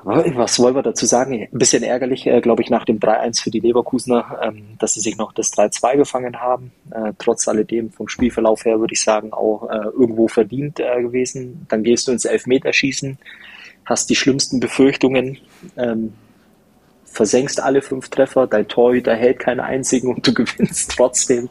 Was 0.03 0.59
wollen 0.59 0.75
wir 0.75 0.83
dazu 0.83 1.05
sagen? 1.05 1.33
Ein 1.33 1.47
bisschen 1.51 1.83
ärgerlich, 1.83 2.25
äh, 2.25 2.41
glaube 2.41 2.61
ich, 2.61 2.69
nach 2.69 2.85
dem 2.85 2.99
3-1 2.99 3.41
für 3.41 3.51
die 3.51 3.59
Leverkusener, 3.59 4.39
ähm, 4.41 4.77
dass 4.79 4.93
sie 4.93 5.01
sich 5.01 5.17
noch 5.17 5.33
das 5.33 5.51
3-2 5.51 5.97
gefangen 5.97 6.39
haben. 6.39 6.71
Äh, 6.91 7.13
trotz 7.17 7.47
alledem 7.47 7.91
vom 7.91 8.07
Spielverlauf 8.07 8.65
her 8.65 8.79
würde 8.79 8.93
ich 8.93 9.01
sagen, 9.01 9.33
auch 9.33 9.69
äh, 9.69 9.75
irgendwo 9.75 10.27
verdient 10.27 10.79
äh, 10.79 11.01
gewesen. 11.01 11.65
Dann 11.69 11.83
gehst 11.83 12.07
du 12.07 12.11
ins 12.11 12.25
Elfmeterschießen, 12.25 13.17
hast 13.85 14.09
die 14.09 14.15
schlimmsten 14.15 14.59
Befürchtungen, 14.59 15.37
ähm, 15.75 16.13
versenkst 17.05 17.61
alle 17.61 17.81
fünf 17.81 18.09
Treffer, 18.09 18.47
dein 18.47 18.67
Torhüter 18.67 19.15
hält 19.15 19.39
keinen 19.39 19.59
einzigen 19.59 20.13
und 20.13 20.25
du 20.25 20.33
gewinnst 20.35 20.91
trotzdem. 20.95 21.49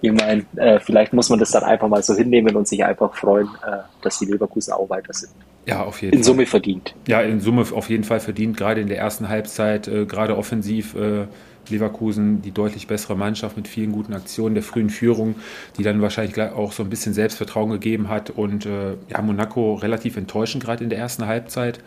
Ich 0.00 0.12
meine, 0.12 0.44
äh, 0.56 0.80
vielleicht 0.80 1.12
muss 1.12 1.28
man 1.28 1.38
das 1.38 1.50
dann 1.50 1.62
einfach 1.62 1.88
mal 1.88 2.02
so 2.02 2.14
hinnehmen 2.14 2.56
und 2.56 2.66
sich 2.66 2.84
einfach 2.84 3.14
freuen, 3.14 3.48
äh, 3.66 3.78
dass 4.00 4.18
die 4.18 4.26
Leverkusen 4.26 4.72
auch 4.72 4.88
weiter 4.88 5.12
sind. 5.12 5.32
Ja, 5.66 5.84
auf 5.84 6.02
jeden 6.02 6.14
in 6.14 6.20
Fall. 6.20 6.24
Summe 6.24 6.46
verdient. 6.46 6.94
Ja, 7.06 7.20
in 7.20 7.40
Summe 7.40 7.64
auf 7.72 7.88
jeden 7.88 8.04
Fall 8.04 8.20
verdient, 8.20 8.56
gerade 8.56 8.80
in 8.80 8.88
der 8.88 8.98
ersten 8.98 9.28
Halbzeit, 9.28 9.88
äh, 9.88 10.06
gerade 10.06 10.36
offensiv. 10.36 10.94
Äh, 10.94 11.26
Leverkusen 11.68 12.42
die 12.42 12.50
deutlich 12.50 12.86
bessere 12.86 13.16
Mannschaft 13.16 13.56
mit 13.56 13.68
vielen 13.68 13.92
guten 13.92 14.14
Aktionen 14.14 14.54
der 14.54 14.64
frühen 14.64 14.90
Führung, 14.90 15.36
die 15.78 15.82
dann 15.82 16.02
wahrscheinlich 16.02 16.40
auch 16.40 16.72
so 16.72 16.82
ein 16.82 16.90
bisschen 16.90 17.14
Selbstvertrauen 17.14 17.70
gegeben 17.70 18.08
hat 18.08 18.30
und 18.30 18.66
äh, 18.66 18.96
ja, 19.08 19.22
Monaco 19.22 19.74
relativ 19.74 20.16
enttäuschend 20.16 20.64
gerade 20.64 20.82
in 20.82 20.90
der 20.90 20.98
ersten 20.98 21.26
Halbzeit. 21.26 21.78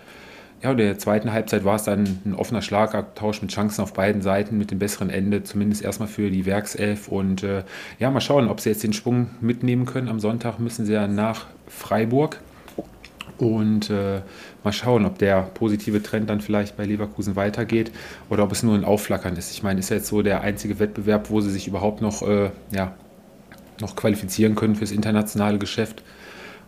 Ja, 0.63 0.72
und 0.72 0.79
in 0.79 0.88
der 0.88 0.98
zweiten 0.98 1.34
Halbzeit 1.34 1.65
war 1.65 1.75
es 1.75 1.84
dann 1.84 2.22
ein 2.25 2.34
offener 2.34 2.62
Schlagabtausch 2.62 3.41
mit 3.41 3.51
Chancen 3.51 3.82
auf 3.82 3.94
beiden 3.94 4.22
Seiten 4.22 4.58
mit 4.58 4.72
dem 4.72 4.79
besseren 4.79 5.10
Ende, 5.10 5.44
zumindest 5.44 5.84
erstmal 5.84 6.08
für 6.08 6.32
die 6.32 6.46
Werkself. 6.46 7.10
Und 7.10 7.44
äh, 7.44 7.63
ja, 8.00 8.10
mal 8.10 8.22
schauen, 8.22 8.48
ob 8.48 8.62
sie 8.62 8.70
jetzt 8.70 8.82
den 8.84 8.94
Schwung 8.94 9.29
mitnehmen 9.41 9.86
können. 9.86 10.08
Am 10.08 10.22
Sonntag 10.22 10.60
müssen 10.60 10.86
sie 10.86 10.94
ja 10.94 11.08
nach 11.08 11.48
Freiburg. 11.67 12.39
Und 13.38 13.89
äh, 13.89 14.22
mal 14.63 14.72
schauen, 14.72 15.06
ob 15.06 15.18
der 15.18 15.42
positive 15.42 16.01
Trend 16.01 16.30
dann 16.30 16.39
vielleicht 16.39 16.77
bei 16.77 16.86
Leverkusen 16.86 17.36
weitergeht 17.36 17.92
oder 18.30 18.44
ob 18.44 18.51
es 18.51 18.63
nur 18.63 18.75
ein 18.75 18.86
Aufflackern 18.86 19.36
ist. 19.36 19.51
Ich 19.51 19.62
meine, 19.62 19.80
ist 19.80 19.89
ja 19.89 19.98
jetzt 19.98 20.08
so 20.08 20.22
der 20.22 20.42
einzige 20.42 20.80
Wettbewerb, 20.80 21.30
wo 21.30 21.42
sie 21.42 21.51
sich 21.51 21.68
überhaupt 21.68 22.01
noch, 22.01 22.22
äh, 22.22 22.51
ja, 22.72 22.94
noch 23.82 23.98
qualifizieren 23.98 24.56
können 24.56 24.75
fürs 24.75 24.92
internationale 24.92 25.58
Geschäft. 25.60 26.01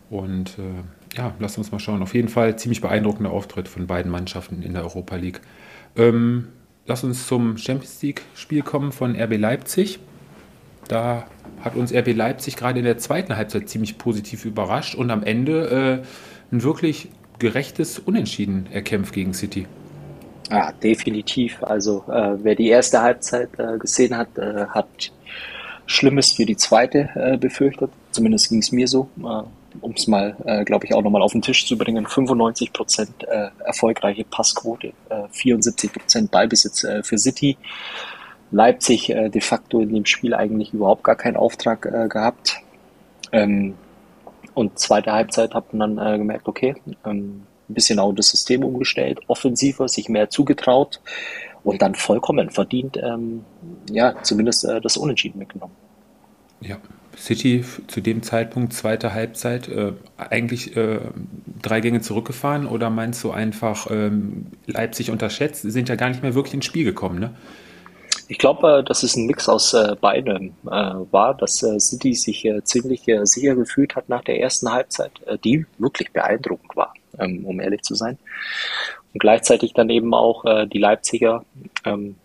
Und 0.10 0.58
äh, 0.60 1.18
ja, 1.18 1.34
lasst 1.40 1.58
uns 1.58 1.72
mal 1.72 1.80
schauen. 1.80 2.02
Auf 2.02 2.14
jeden 2.14 2.30
Fall 2.30 2.58
ziemlich 2.58 2.82
beeindruckender 2.82 3.32
Auftritt 3.32 3.68
von 3.68 3.88
beiden 3.88 4.12
Mannschaften 4.12 4.62
in 4.62 4.74
der 4.74 4.84
Europa 4.84 5.16
League. 5.16 5.42
Ähm, 5.96 6.50
lass 6.86 7.04
uns 7.04 7.28
zum 7.28 7.58
Champions 7.58 8.02
League-Spiel 8.02 8.62
kommen 8.62 8.92
von 8.92 9.16
RB 9.16 9.38
Leipzig. 9.38 10.00
Da 10.88 11.26
hat 11.62 11.76
uns 11.76 11.94
RB 11.94 12.14
Leipzig 12.14 12.56
gerade 12.56 12.80
in 12.80 12.86
der 12.86 12.98
zweiten 12.98 13.36
Halbzeit 13.36 13.70
ziemlich 13.70 13.98
positiv 13.98 14.46
überrascht 14.46 14.96
und 14.96 15.12
am 15.12 15.24
Ende 15.24 16.04
äh, 16.04 16.56
ein 16.56 16.64
wirklich 16.64 17.10
gerechtes 17.40 18.00
Unentschieden 18.00 18.68
erkämpft 18.72 19.14
gegen 19.14 19.34
City. 19.34 19.68
Ja, 20.50 20.72
definitiv. 20.72 21.62
Also 21.64 22.04
äh, 22.08 22.38
wer 22.42 22.56
die 22.56 22.70
erste 22.70 23.02
Halbzeit 23.02 23.50
äh, 23.58 23.78
gesehen 23.78 24.16
hat, 24.18 24.38
äh, 24.38 24.66
hat 24.68 25.12
Schlimmes 25.86 26.34
für 26.34 26.46
die 26.46 26.56
zweite 26.56 27.10
äh, 27.16 27.38
befürchtet. 27.38 27.92
Zumindest 28.12 28.50
ging 28.50 28.60
es 28.60 28.72
mir 28.72 28.88
so. 28.88 29.10
Äh, 29.20 29.44
um 29.80 29.92
es 29.92 30.08
mal, 30.08 30.64
glaube 30.66 30.88
ich, 30.88 30.96
auch 30.96 31.04
nochmal 31.04 31.22
auf 31.22 31.34
den 31.34 31.44
Tisch 31.44 31.68
zu 31.68 31.78
bringen, 31.78 32.08
95 32.08 32.74
Prozent 32.74 33.24
erfolgreiche 33.64 34.24
Passquote, 34.24 34.88
äh, 35.10 35.28
74 35.30 35.94
Prozent 35.94 36.32
Ballbesitz 36.32 36.84
für 37.04 37.18
City. 37.20 37.58
Leipzig 38.52 39.10
äh, 39.10 39.30
de 39.30 39.42
facto 39.42 39.82
in 39.82 39.94
dem 39.94 40.06
Spiel 40.06 40.34
eigentlich 40.34 40.74
überhaupt 40.74 41.04
gar 41.04 41.16
keinen 41.16 41.36
Auftrag 41.36 41.86
äh, 41.86 42.08
gehabt. 42.08 42.58
Ähm, 43.32 43.76
und 44.54 44.80
zweite 44.80 45.12
Halbzeit 45.12 45.54
hat 45.54 45.74
man 45.74 45.98
dann 45.98 46.14
äh, 46.14 46.18
gemerkt, 46.18 46.48
okay, 46.48 46.76
ähm, 47.06 47.44
ein 47.70 47.74
bisschen 47.74 48.00
auch 48.00 48.14
das 48.14 48.30
System 48.30 48.64
umgestellt, 48.64 49.20
offensiver, 49.28 49.88
sich 49.88 50.10
mehr 50.10 50.30
zugetraut 50.30 51.02
und 51.64 51.82
dann 51.82 51.96
vollkommen 51.96 52.50
verdient, 52.50 52.98
ähm, 52.98 53.44
ja, 53.90 54.16
zumindest 54.24 54.66
äh, 54.66 54.80
das 54.80 54.98
Unentschieden 54.98 55.40
mitgenommen. 55.40 55.74
Ja, 56.62 56.78
City 57.18 57.64
zu 57.88 58.02
dem 58.02 58.24
Zeitpunkt, 58.24 58.74
zweite 58.74 59.14
Halbzeit, 59.14 59.68
äh, 59.68 59.94
eigentlich 60.18 60.78
äh, 60.78 61.00
drei 61.62 61.82
Gänge 61.82 62.02
zurückgefahren 62.02 62.68
oder 62.68 62.90
meinst 62.90 63.24
du 63.24 63.32
einfach 63.32 63.88
ähm, 63.92 64.48
Leipzig 64.66 65.12
unterschätzt? 65.12 65.64
Sind 65.64 65.90
ja 65.90 65.96
gar 65.96 66.10
nicht 66.10 66.24
mehr 66.24 66.36
wirklich 66.36 66.54
ins 66.54 66.66
Spiel 66.66 66.86
gekommen, 66.86 67.20
ne? 67.20 67.34
Ich 68.28 68.38
glaube, 68.38 68.80
äh, 68.80 68.84
dass 68.84 69.04
es 69.04 69.16
ein 69.16 69.26
Mix 69.26 69.48
aus 69.48 69.74
äh, 69.74 69.96
beidem 70.00 70.54
äh, 70.66 70.70
war, 70.70 71.34
dass 71.36 71.66
City 71.80 72.14
sich 72.14 72.46
äh, 72.46 72.64
ziemlich 72.64 73.08
äh, 73.08 73.26
sicher 73.26 73.56
gefühlt 73.56 73.96
hat 73.96 74.10
nach 74.10 74.24
der 74.24 74.40
ersten 74.40 74.72
Halbzeit, 74.72 75.12
die 75.44 75.66
wirklich 75.78 76.12
beeindruckend 76.12 76.76
war, 76.76 76.94
ähm, 77.20 77.46
um 77.46 77.60
ehrlich 77.60 77.84
zu 77.84 77.96
sein. 77.96 78.18
Und 79.14 79.20
gleichzeitig 79.20 79.74
dann 79.74 79.90
eben 79.90 80.14
auch 80.14 80.44
die 80.68 80.78
Leipziger 80.78 81.44
ähm, 81.86 82.18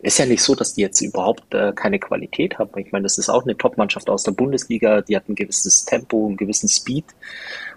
ist 0.00 0.18
ja 0.18 0.26
nicht 0.26 0.42
so, 0.42 0.54
dass 0.54 0.74
die 0.74 0.82
jetzt 0.82 1.00
überhaupt 1.00 1.50
keine 1.74 1.98
Qualität 1.98 2.58
haben. 2.58 2.70
Ich 2.78 2.92
meine, 2.92 3.02
das 3.02 3.18
ist 3.18 3.28
auch 3.28 3.42
eine 3.42 3.56
Top-Mannschaft 3.56 4.08
aus 4.08 4.22
der 4.22 4.32
Bundesliga, 4.32 5.00
die 5.00 5.16
hat 5.16 5.28
ein 5.28 5.34
gewisses 5.34 5.84
Tempo, 5.86 6.26
einen 6.26 6.36
gewissen 6.36 6.68
Speed 6.68 7.06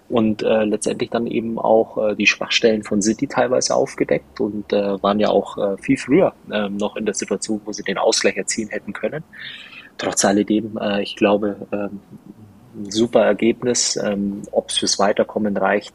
und 0.08 0.42
äh, 0.42 0.64
letztendlich 0.64 1.10
dann 1.10 1.26
eben 1.26 1.58
auch 1.58 1.96
äh, 1.96 2.14
die 2.14 2.26
Schwachstellen 2.26 2.82
von 2.82 3.00
City 3.00 3.26
teilweise 3.26 3.74
aufgedeckt 3.74 4.40
und 4.40 4.72
äh, 4.72 5.02
waren 5.02 5.18
ja 5.18 5.28
auch 5.28 5.56
äh, 5.56 5.76
viel 5.78 5.96
früher 5.96 6.34
äh, 6.50 6.68
noch 6.68 6.96
in 6.96 7.06
der 7.06 7.14
Situation, 7.14 7.60
wo 7.64 7.72
sie 7.72 7.82
den 7.82 7.98
Ausgleich 7.98 8.36
erzielen 8.36 8.68
hätten 8.68 8.92
können. 8.92 9.24
Trotz 9.96 10.24
alledem, 10.24 10.76
äh, 10.78 11.02
ich 11.02 11.16
glaube, 11.16 11.56
äh, 11.70 11.88
ein 12.76 12.90
super 12.90 13.24
Ergebnis. 13.24 13.96
Ähm, 13.96 14.42
Ob 14.50 14.70
es 14.70 14.78
fürs 14.78 14.98
Weiterkommen 14.98 15.56
reicht, 15.56 15.94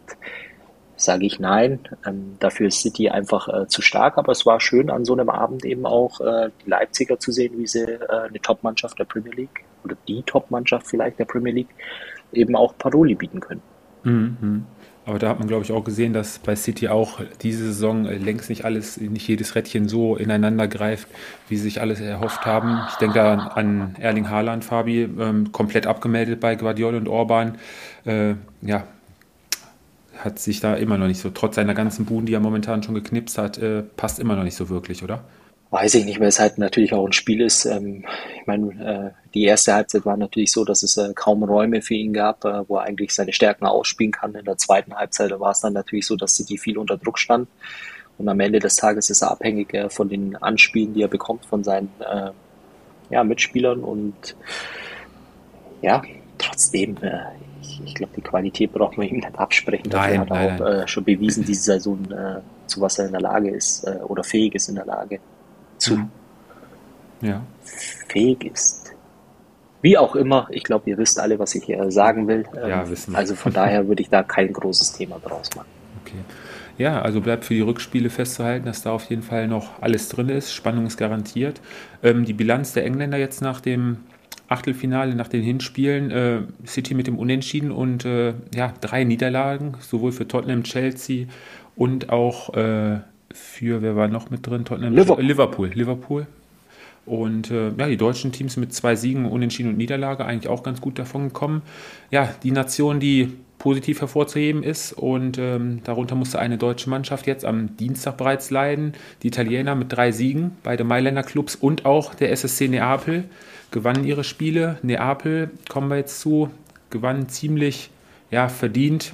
sage 0.95 1.25
ich 1.25 1.39
nein. 1.39 1.79
Ähm, 2.05 2.35
dafür 2.39 2.67
ist 2.67 2.81
City 2.81 3.09
einfach 3.09 3.47
äh, 3.47 3.67
zu 3.67 3.81
stark, 3.81 4.17
aber 4.17 4.31
es 4.31 4.45
war 4.45 4.59
schön 4.59 4.89
an 4.89 5.05
so 5.05 5.13
einem 5.13 5.29
Abend 5.29 5.65
eben 5.65 5.85
auch 5.85 6.19
äh, 6.21 6.49
die 6.65 6.69
Leipziger 6.69 7.19
zu 7.19 7.31
sehen, 7.31 7.53
wie 7.57 7.67
sie 7.67 7.83
äh, 7.83 8.27
eine 8.27 8.41
Top-Mannschaft 8.41 8.99
der 8.99 9.05
Premier 9.05 9.33
League 9.33 9.63
oder 9.83 9.95
die 10.07 10.23
Top-Mannschaft 10.23 10.87
vielleicht 10.87 11.19
der 11.19 11.25
Premier 11.25 11.53
League 11.53 11.73
eben 12.33 12.55
auch 12.55 12.77
Paroli 12.77 13.15
bieten 13.15 13.39
können. 13.39 13.61
Mhm. 14.03 14.65
Aber 15.05 15.17
da 15.17 15.29
hat 15.29 15.39
man, 15.39 15.47
glaube 15.47 15.63
ich, 15.63 15.71
auch 15.71 15.83
gesehen, 15.83 16.13
dass 16.13 16.37
bei 16.37 16.55
City 16.55 16.87
auch 16.87 17.19
diese 17.41 17.63
Saison 17.63 18.05
äh, 18.05 18.17
längst 18.17 18.49
nicht 18.49 18.63
alles, 18.63 18.97
nicht 18.97 19.27
jedes 19.27 19.55
Rädchen 19.55 19.89
so 19.89 20.15
ineinander 20.15 20.67
greift, 20.67 21.07
wie 21.47 21.55
sie 21.55 21.63
sich 21.63 21.81
alles 21.81 21.99
erhofft 21.99 22.45
haben. 22.45 22.79
Ich 22.89 22.95
denke 22.97 23.15
da 23.15 23.33
an 23.33 23.95
Erling 23.99 24.29
Haaland, 24.29 24.63
Fabi, 24.63 25.09
ähm, 25.19 25.51
komplett 25.51 25.87
abgemeldet 25.87 26.39
bei 26.39 26.55
Guardiola 26.55 26.97
und 26.97 27.07
Orban. 27.07 27.57
Äh, 28.05 28.35
ja, 28.61 28.83
hat 30.19 30.37
sich 30.37 30.59
da 30.59 30.75
immer 30.75 30.97
noch 30.99 31.07
nicht 31.07 31.21
so, 31.21 31.31
trotz 31.31 31.55
seiner 31.55 31.73
ganzen 31.73 32.05
Buden, 32.05 32.27
die 32.27 32.33
er 32.33 32.39
momentan 32.39 32.83
schon 32.83 32.93
geknipst 32.93 33.37
hat, 33.37 33.57
äh, 33.57 33.81
passt 33.81 34.19
immer 34.19 34.35
noch 34.35 34.43
nicht 34.43 34.55
so 34.55 34.69
wirklich, 34.69 35.03
oder? 35.03 35.23
Weiß 35.71 35.93
ich 35.93 36.05
nicht, 36.05 36.19
weil 36.19 36.29
es 36.29 36.39
halt 36.39 36.57
natürlich 36.57 36.93
auch 36.93 37.05
ein 37.05 37.13
Spiel 37.13 37.41
ist. 37.41 37.65
Ähm, 37.65 38.03
ich 38.39 38.47
meine, 38.47 39.13
äh, 39.13 39.29
die 39.35 39.43
erste 39.43 39.75
Halbzeit 39.75 40.03
war 40.03 40.17
natürlich 40.17 40.51
so, 40.51 40.65
dass 40.65 40.81
es 40.81 40.97
äh, 40.97 41.13
kaum 41.13 41.43
Räume 41.43 41.83
für 41.83 41.93
ihn 41.93 42.11
gab, 42.11 42.43
äh, 42.43 42.67
wo 42.67 42.77
er 42.77 42.83
eigentlich 42.83 43.13
seine 43.13 43.33
Stärken 43.33 43.67
ausspielen 43.67 44.11
kann. 44.11 44.33
In 44.33 44.45
der 44.45 44.57
zweiten 44.57 44.95
Halbzeit 44.95 45.31
war 45.39 45.51
es 45.51 45.59
dann 45.59 45.73
natürlich 45.73 46.07
so, 46.07 46.15
dass 46.15 46.35
City 46.35 46.57
viel 46.57 46.77
unter 46.79 46.97
Druck 46.97 47.19
stand. 47.19 47.47
Und 48.17 48.27
am 48.27 48.39
Ende 48.39 48.57
des 48.57 48.77
Tages 48.77 49.11
ist 49.11 49.21
er 49.21 49.31
abhängig 49.31 49.73
von 49.89 50.09
den 50.09 50.35
Anspielen, 50.35 50.93
die 50.93 51.03
er 51.03 51.07
bekommt 51.07 51.45
von 51.45 51.63
seinen 51.63 51.89
ja, 53.09 53.23
Mitspielern. 53.23 53.79
Und 53.79 54.35
ja, 55.81 56.01
trotzdem, 56.37 56.97
äh, 57.01 57.19
ich, 57.85 57.95
glaube, 57.95 58.11
die 58.17 58.21
Qualität 58.21 58.73
braucht 58.73 58.97
man 58.97 59.07
ihm 59.07 59.17
nicht 59.17 59.39
absprechen. 59.39 59.89
Dafür 59.89 60.17
nein, 60.17 60.29
hat 60.29 60.59
er 60.59 60.83
auch 60.83 60.87
schon 60.89 61.05
bewiesen, 61.05 61.45
diese 61.45 61.61
Saison, 61.61 62.05
zu 62.67 62.81
was 62.81 62.99
er 62.99 63.05
in 63.05 63.13
der 63.13 63.21
Lage 63.21 63.51
ist 63.51 63.87
oder 63.87 64.25
fähig 64.25 64.53
ist 64.53 64.67
in 64.67 64.75
der 64.75 64.85
Lage 64.85 65.21
zu. 65.79 65.95
Mhm. 65.95 66.09
Ja. 67.21 67.41
Fähig 68.07 68.45
ist. 68.45 68.93
Wie 69.81 69.97
auch 69.97 70.15
immer, 70.15 70.47
ich 70.51 70.63
glaube, 70.63 70.89
ihr 70.89 70.97
wisst 70.97 71.19
alle, 71.19 71.39
was 71.39 71.55
ich 71.55 71.63
hier 71.63 71.89
sagen 71.91 72.27
will. 72.27 72.45
ja, 72.53 72.83
ähm, 72.83 72.89
wissen. 72.89 73.15
Also 73.15 73.35
von 73.35 73.53
daher 73.53 73.87
würde 73.87 74.01
ich 74.01 74.09
da 74.09 74.23
kein 74.23 74.51
großes 74.51 74.93
Thema 74.93 75.19
draus 75.19 75.49
machen. 75.55 75.67
Okay. 76.03 76.19
Ja, 76.77 77.01
also 77.01 77.21
bleibt 77.21 77.45
für 77.45 77.53
die 77.53 77.61
Rückspiele 77.61 78.09
festzuhalten, 78.09 78.65
dass 78.65 78.81
da 78.81 78.91
auf 78.91 79.05
jeden 79.05 79.21
Fall 79.21 79.47
noch 79.47 79.81
alles 79.81 80.09
drin 80.09 80.29
ist. 80.29 80.53
Spannung 80.53 80.85
ist 80.85 80.97
garantiert. 80.97 81.61
Ähm, 82.03 82.25
die 82.25 82.33
Bilanz 82.33 82.73
der 82.73 82.85
Engländer 82.85 83.17
jetzt 83.17 83.41
nach 83.41 83.61
dem 83.61 83.97
Achtelfinale 84.49 85.15
nach 85.15 85.27
den 85.27 85.43
Hinspielen. 85.43 86.11
Äh, 86.11 86.41
City 86.65 86.93
mit 86.93 87.07
dem 87.07 87.17
Unentschieden 87.17 87.71
und 87.71 88.03
äh, 88.05 88.33
ja, 88.53 88.73
drei 88.81 89.03
Niederlagen, 89.03 89.75
sowohl 89.79 90.11
für 90.11 90.27
Tottenham, 90.27 90.63
Chelsea 90.63 91.27
und 91.75 92.09
auch 92.09 92.53
äh, 92.55 92.99
für, 93.33 93.81
wer 93.81 93.95
war 93.95 94.07
noch 94.07 94.29
mit 94.29 94.45
drin? 94.45 94.65
Tottenham, 94.65 94.93
Liverpool. 94.93 95.23
Liverpool. 95.23 95.67
Liverpool. 95.69 96.27
Und 97.05 97.49
äh, 97.49 97.71
ja, 97.77 97.87
die 97.87 97.97
deutschen 97.97 98.31
Teams 98.31 98.57
mit 98.57 98.73
zwei 98.73 98.95
Siegen, 98.95 99.25
Unentschieden 99.25 99.69
und 99.69 99.77
Niederlage 99.77 100.25
eigentlich 100.25 100.49
auch 100.49 100.63
ganz 100.63 100.79
gut 100.81 100.99
davon 100.99 101.29
gekommen. 101.29 101.61
Ja, 102.11 102.29
die 102.43 102.51
Nation, 102.51 102.99
die 102.99 103.33
positiv 103.59 104.01
hervorzuheben 104.01 104.63
ist. 104.63 104.93
Und 104.93 105.37
ähm, 105.37 105.81
darunter 105.83 106.15
musste 106.15 106.39
eine 106.39 106.57
deutsche 106.57 106.89
Mannschaft 106.89 107.27
jetzt 107.27 107.45
am 107.45 107.77
Dienstag 107.77 108.17
bereits 108.17 108.49
leiden. 108.49 108.93
Die 109.21 109.27
Italiener 109.27 109.75
mit 109.75 109.91
drei 109.91 110.11
Siegen, 110.11 110.51
beide 110.63 110.83
Mailänder 110.83 111.23
Clubs 111.23 111.55
und 111.55 111.85
auch 111.85 112.15
der 112.15 112.31
SSC 112.31 112.67
Neapel 112.67 113.25
gewannen 113.71 114.05
ihre 114.05 114.23
Spiele. 114.23 114.77
Neapel, 114.81 115.51
kommen 115.69 115.89
wir 115.89 115.97
jetzt 115.97 116.19
zu, 116.19 116.49
gewann 116.89 117.29
ziemlich 117.29 117.91
ja, 118.31 118.49
verdient 118.49 119.13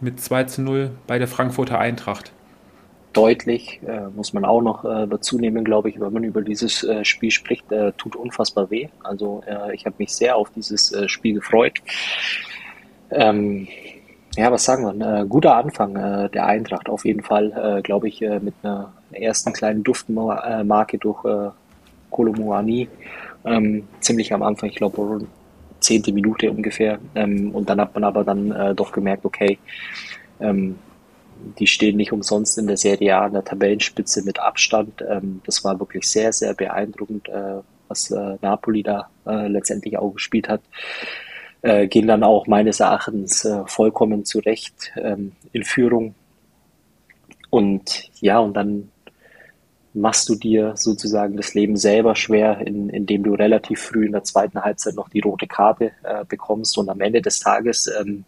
mit 0.00 0.20
2 0.20 0.44
zu 0.44 0.62
0 0.62 0.90
bei 1.06 1.18
der 1.18 1.26
Frankfurter 1.26 1.78
Eintracht. 1.78 2.32
Deutlich, 3.18 3.80
äh, 3.84 4.02
muss 4.14 4.32
man 4.32 4.44
auch 4.44 4.62
noch 4.62 4.84
äh, 4.84 5.08
dazu 5.08 5.38
nehmen, 5.38 5.64
glaube 5.64 5.90
ich, 5.90 5.98
wenn 6.00 6.12
man 6.12 6.22
über 6.22 6.40
dieses 6.40 6.84
äh, 6.84 7.04
Spiel 7.04 7.32
spricht, 7.32 7.72
äh, 7.72 7.90
tut 7.98 8.14
unfassbar 8.14 8.70
weh. 8.70 8.86
Also 9.02 9.42
äh, 9.44 9.74
ich 9.74 9.86
habe 9.86 9.96
mich 9.98 10.14
sehr 10.14 10.36
auf 10.36 10.50
dieses 10.50 10.92
äh, 10.92 11.08
Spiel 11.08 11.34
gefreut. 11.34 11.80
Ähm, 13.10 13.66
ja, 14.36 14.52
was 14.52 14.64
sagen 14.66 15.00
wir? 15.00 15.24
Guter 15.24 15.56
Anfang 15.56 15.94
der 15.94 16.46
Eintracht 16.46 16.88
auf 16.88 17.04
jeden 17.04 17.22
Fall, 17.22 17.80
glaube 17.82 18.06
ich, 18.06 18.20
mit 18.20 18.54
einer 18.62 18.92
ersten 19.10 19.52
kleinen 19.52 19.82
Duftmarke 19.82 20.98
durch 20.98 21.24
äh, 21.24 21.50
Kolomuani. 22.10 22.88
Ähm, 23.44 23.88
ziemlich 23.98 24.32
am 24.32 24.44
Anfang, 24.44 24.68
ich 24.68 24.76
glaube, 24.76 25.26
zehnte 25.80 26.12
Minute 26.12 26.52
ungefähr. 26.52 27.00
Ähm, 27.16 27.50
und 27.52 27.68
dann 27.68 27.80
hat 27.80 27.94
man 27.94 28.04
aber 28.04 28.22
dann 28.22 28.76
doch 28.76 28.92
gemerkt, 28.92 29.24
okay, 29.24 29.58
ähm, 30.38 30.76
die 31.58 31.66
stehen 31.66 31.96
nicht 31.96 32.12
umsonst 32.12 32.58
in 32.58 32.66
der 32.66 32.76
Serie 32.76 33.16
A, 33.16 33.26
in 33.26 33.32
der 33.32 33.44
Tabellenspitze 33.44 34.22
mit 34.22 34.38
Abstand. 34.38 35.04
Ähm, 35.08 35.40
das 35.44 35.64
war 35.64 35.78
wirklich 35.78 36.08
sehr, 36.08 36.32
sehr 36.32 36.54
beeindruckend, 36.54 37.28
äh, 37.28 37.60
was 37.88 38.10
äh, 38.10 38.36
Napoli 38.42 38.82
da 38.82 39.08
äh, 39.26 39.48
letztendlich 39.48 39.98
auch 39.98 40.12
gespielt 40.12 40.48
hat 40.48 40.60
gehen 41.60 42.06
dann 42.06 42.22
auch 42.22 42.46
meines 42.46 42.78
Erachtens 42.78 43.44
vollkommen 43.66 44.24
zurecht 44.24 44.92
ähm, 44.96 45.32
in 45.50 45.64
Führung. 45.64 46.14
Und 47.50 48.12
ja, 48.20 48.38
und 48.38 48.54
dann 48.54 48.92
machst 49.92 50.28
du 50.28 50.36
dir 50.36 50.74
sozusagen 50.76 51.36
das 51.36 51.54
Leben 51.54 51.76
selber 51.76 52.14
schwer, 52.14 52.60
in, 52.64 52.90
indem 52.90 53.24
du 53.24 53.34
relativ 53.34 53.80
früh 53.80 54.06
in 54.06 54.12
der 54.12 54.22
zweiten 54.22 54.62
Halbzeit 54.62 54.94
noch 54.94 55.08
die 55.08 55.18
rote 55.18 55.48
Karte 55.48 55.90
bekommst. 56.28 56.78
Und 56.78 56.90
am 56.90 57.00
Ende 57.00 57.20
des 57.20 57.40
Tages, 57.40 57.90
ähm, 58.00 58.24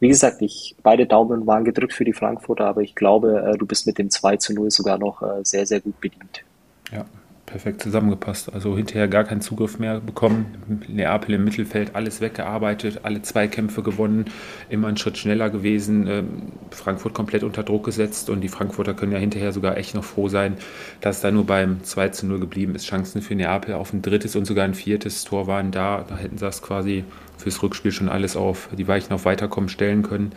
wie 0.00 0.08
gesagt, 0.08 0.42
ich, 0.42 0.76
beide 0.82 1.06
Daumen 1.06 1.46
waren 1.46 1.64
gedrückt 1.64 1.92
für 1.92 2.04
die 2.04 2.12
Frankfurter, 2.12 2.66
aber 2.66 2.82
ich 2.82 2.94
glaube, 2.94 3.42
äh, 3.42 3.58
du 3.58 3.66
bist 3.66 3.86
mit 3.86 3.98
dem 3.98 4.10
2 4.10 4.36
zu 4.36 4.54
0 4.54 4.70
sogar 4.70 4.98
noch 4.98 5.22
äh, 5.22 5.40
sehr, 5.42 5.66
sehr 5.66 5.80
gut 5.80 6.00
bedient. 6.00 6.44
Ja, 6.92 7.04
perfekt 7.46 7.82
zusammengepasst. 7.82 8.52
Also 8.52 8.76
hinterher 8.76 9.08
gar 9.08 9.24
keinen 9.24 9.40
Zugriff 9.40 9.80
mehr 9.80 10.00
bekommen. 10.00 10.84
Neapel 10.86 11.34
im 11.34 11.44
Mittelfeld 11.44 11.96
alles 11.96 12.20
weggearbeitet, 12.20 13.00
alle 13.02 13.22
Zweikämpfe 13.22 13.82
gewonnen, 13.82 14.26
immer 14.68 14.86
einen 14.86 14.98
Schritt 14.98 15.18
schneller 15.18 15.50
gewesen. 15.50 16.06
Ähm, 16.06 16.28
Frankfurt 16.70 17.14
komplett 17.14 17.42
unter 17.42 17.64
Druck 17.64 17.84
gesetzt 17.84 18.30
und 18.30 18.40
die 18.40 18.48
Frankfurter 18.48 18.94
können 18.94 19.12
ja 19.12 19.18
hinterher 19.18 19.52
sogar 19.52 19.76
echt 19.76 19.96
noch 19.96 20.04
froh 20.04 20.28
sein, 20.28 20.56
dass 21.00 21.16
es 21.16 21.22
da 21.22 21.32
nur 21.32 21.44
beim 21.44 21.82
2 21.82 22.10
zu 22.10 22.26
0 22.26 22.38
geblieben 22.38 22.76
ist. 22.76 22.86
Chancen 22.86 23.20
für 23.20 23.34
Neapel 23.34 23.74
auf 23.74 23.92
ein 23.92 24.02
drittes 24.02 24.36
und 24.36 24.44
sogar 24.44 24.64
ein 24.64 24.74
viertes 24.74 25.24
Tor 25.24 25.48
waren 25.48 25.72
da. 25.72 26.04
Da 26.08 26.16
hätten 26.16 26.38
sie 26.38 26.44
das 26.44 26.62
quasi 26.62 27.04
fürs 27.38 27.62
Rückspiel 27.62 27.92
schon 27.92 28.08
alles 28.08 28.36
auf 28.36 28.68
die 28.76 28.86
Weichen 28.86 29.12
auf 29.12 29.24
Weiterkommen 29.24 29.70
stellen 29.70 30.02
können 30.02 30.32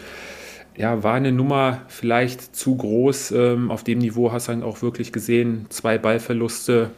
ja, 0.78 1.04
war 1.04 1.16
eine 1.16 1.32
Nummer 1.32 1.82
vielleicht 1.88 2.56
zu 2.56 2.76
groß. 2.76 3.32
Ähm, 3.32 3.72
auf 3.72 3.84
dem 3.84 4.00
Niveau 4.00 4.32
hast 4.32 4.48
du 4.48 4.54
dann 4.54 4.64
auch 4.64 4.82
wirklich 4.82 5.12
gesehen, 5.12 5.66
zwei 5.70 5.98
Ballverluste 5.98 6.92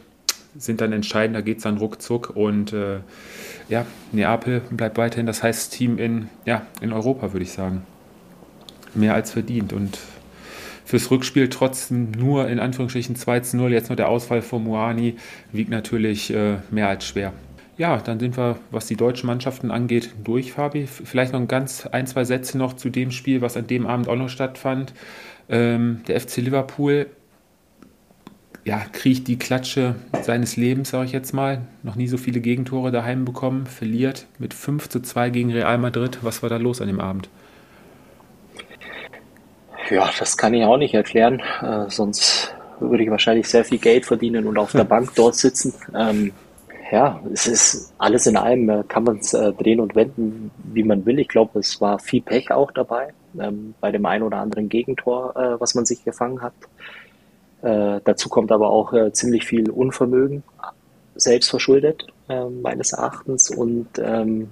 sind 0.56 0.80
dann 0.80 0.92
entscheidend, 0.92 1.36
da 1.36 1.40
geht 1.40 1.58
es 1.58 1.64
dann 1.64 1.78
ruckzuck. 1.78 2.30
Und 2.34 2.72
äh, 2.72 3.00
ja, 3.68 3.84
Neapel 4.12 4.62
bleibt 4.70 4.96
weiterhin 4.98 5.26
das 5.26 5.42
heiße 5.42 5.70
Team 5.70 5.98
in, 5.98 6.28
ja, 6.44 6.66
in 6.80 6.92
Europa, 6.92 7.32
würde 7.32 7.42
ich 7.42 7.52
sagen. 7.52 7.82
Mehr 8.94 9.14
als 9.14 9.32
verdient. 9.32 9.72
Und 9.72 9.98
fürs 10.84 11.10
Rückspiel 11.10 11.48
trotzdem 11.48 12.12
nur 12.12 12.48
in 12.48 12.60
Anführungsstrichen 12.60 13.16
2 13.16 13.40
zu 13.40 13.56
0, 13.56 13.72
jetzt 13.72 13.88
nur 13.88 13.96
der 13.96 14.08
Ausfall 14.08 14.42
von 14.42 14.62
Moani, 14.62 15.16
wiegt 15.50 15.70
natürlich 15.70 16.32
äh, 16.32 16.58
mehr 16.70 16.88
als 16.88 17.06
schwer. 17.06 17.32
Ja, 17.76 17.98
dann 17.98 18.20
sind 18.20 18.36
wir, 18.36 18.56
was 18.70 18.86
die 18.86 18.96
deutschen 18.96 19.26
Mannschaften 19.26 19.70
angeht, 19.70 20.14
durch, 20.22 20.52
Fabi. 20.52 20.86
Vielleicht 20.86 21.32
noch 21.32 21.40
ein 21.40 21.48
ganz 21.48 21.86
ein, 21.86 22.06
zwei 22.06 22.24
Sätze 22.24 22.56
noch 22.56 22.74
zu 22.74 22.88
dem 22.88 23.10
Spiel, 23.10 23.40
was 23.40 23.56
an 23.56 23.66
dem 23.66 23.86
Abend 23.86 24.08
auch 24.08 24.16
noch 24.16 24.28
stattfand. 24.28 24.92
Ähm, 25.48 26.02
der 26.06 26.20
FC 26.20 26.36
Liverpool 26.36 27.06
ja, 28.64 28.80
kriegt 28.92 29.28
die 29.28 29.38
Klatsche 29.38 29.96
seines 30.22 30.56
Lebens, 30.56 30.90
sage 30.90 31.06
ich 31.06 31.12
jetzt 31.12 31.34
mal. 31.34 31.62
Noch 31.82 31.96
nie 31.96 32.06
so 32.06 32.16
viele 32.16 32.40
Gegentore 32.40 32.92
daheim 32.92 33.24
bekommen, 33.24 33.66
verliert 33.66 34.26
mit 34.38 34.54
5 34.54 34.88
zu 34.88 35.00
2 35.00 35.30
gegen 35.30 35.52
Real 35.52 35.76
Madrid. 35.78 36.18
Was 36.22 36.42
war 36.42 36.48
da 36.48 36.56
los 36.56 36.80
an 36.80 36.86
dem 36.86 37.00
Abend? 37.00 37.28
Ja, 39.90 40.08
das 40.18 40.36
kann 40.36 40.54
ich 40.54 40.64
auch 40.64 40.78
nicht 40.78 40.94
erklären. 40.94 41.42
Äh, 41.60 41.90
sonst 41.90 42.54
würde 42.80 43.04
ich 43.04 43.10
wahrscheinlich 43.10 43.48
sehr 43.48 43.64
viel 43.64 43.78
Geld 43.78 44.06
verdienen 44.06 44.46
und 44.46 44.56
auf 44.56 44.72
der 44.72 44.84
Bank 44.84 45.10
dort 45.14 45.34
sitzen. 45.34 45.74
Ähm, 45.94 46.32
ja, 46.90 47.20
es 47.32 47.46
ist 47.46 47.94
alles 47.98 48.26
in 48.26 48.36
allem, 48.36 48.68
äh, 48.68 48.84
kann 48.88 49.04
man 49.04 49.18
es 49.18 49.32
äh, 49.34 49.52
drehen 49.52 49.80
und 49.80 49.94
wenden, 49.94 50.50
wie 50.72 50.82
man 50.82 51.04
will. 51.06 51.18
Ich 51.18 51.28
glaube, 51.28 51.58
es 51.58 51.80
war 51.80 51.98
viel 51.98 52.22
Pech 52.22 52.50
auch 52.50 52.70
dabei, 52.72 53.12
ähm, 53.38 53.74
bei 53.80 53.90
dem 53.90 54.04
einen 54.06 54.24
oder 54.24 54.38
anderen 54.38 54.68
Gegentor, 54.68 55.36
äh, 55.36 55.60
was 55.60 55.74
man 55.74 55.84
sich 55.84 56.04
gefangen 56.04 56.42
hat. 56.42 56.54
Äh, 57.62 58.00
dazu 58.04 58.28
kommt 58.28 58.52
aber 58.52 58.70
auch 58.70 58.92
äh, 58.92 59.12
ziemlich 59.12 59.46
viel 59.46 59.70
Unvermögen, 59.70 60.42
selbst 61.14 61.48
verschuldet, 61.50 62.06
äh, 62.28 62.44
meines 62.44 62.92
Erachtens. 62.92 63.50
Und 63.50 63.88
ähm, 63.98 64.48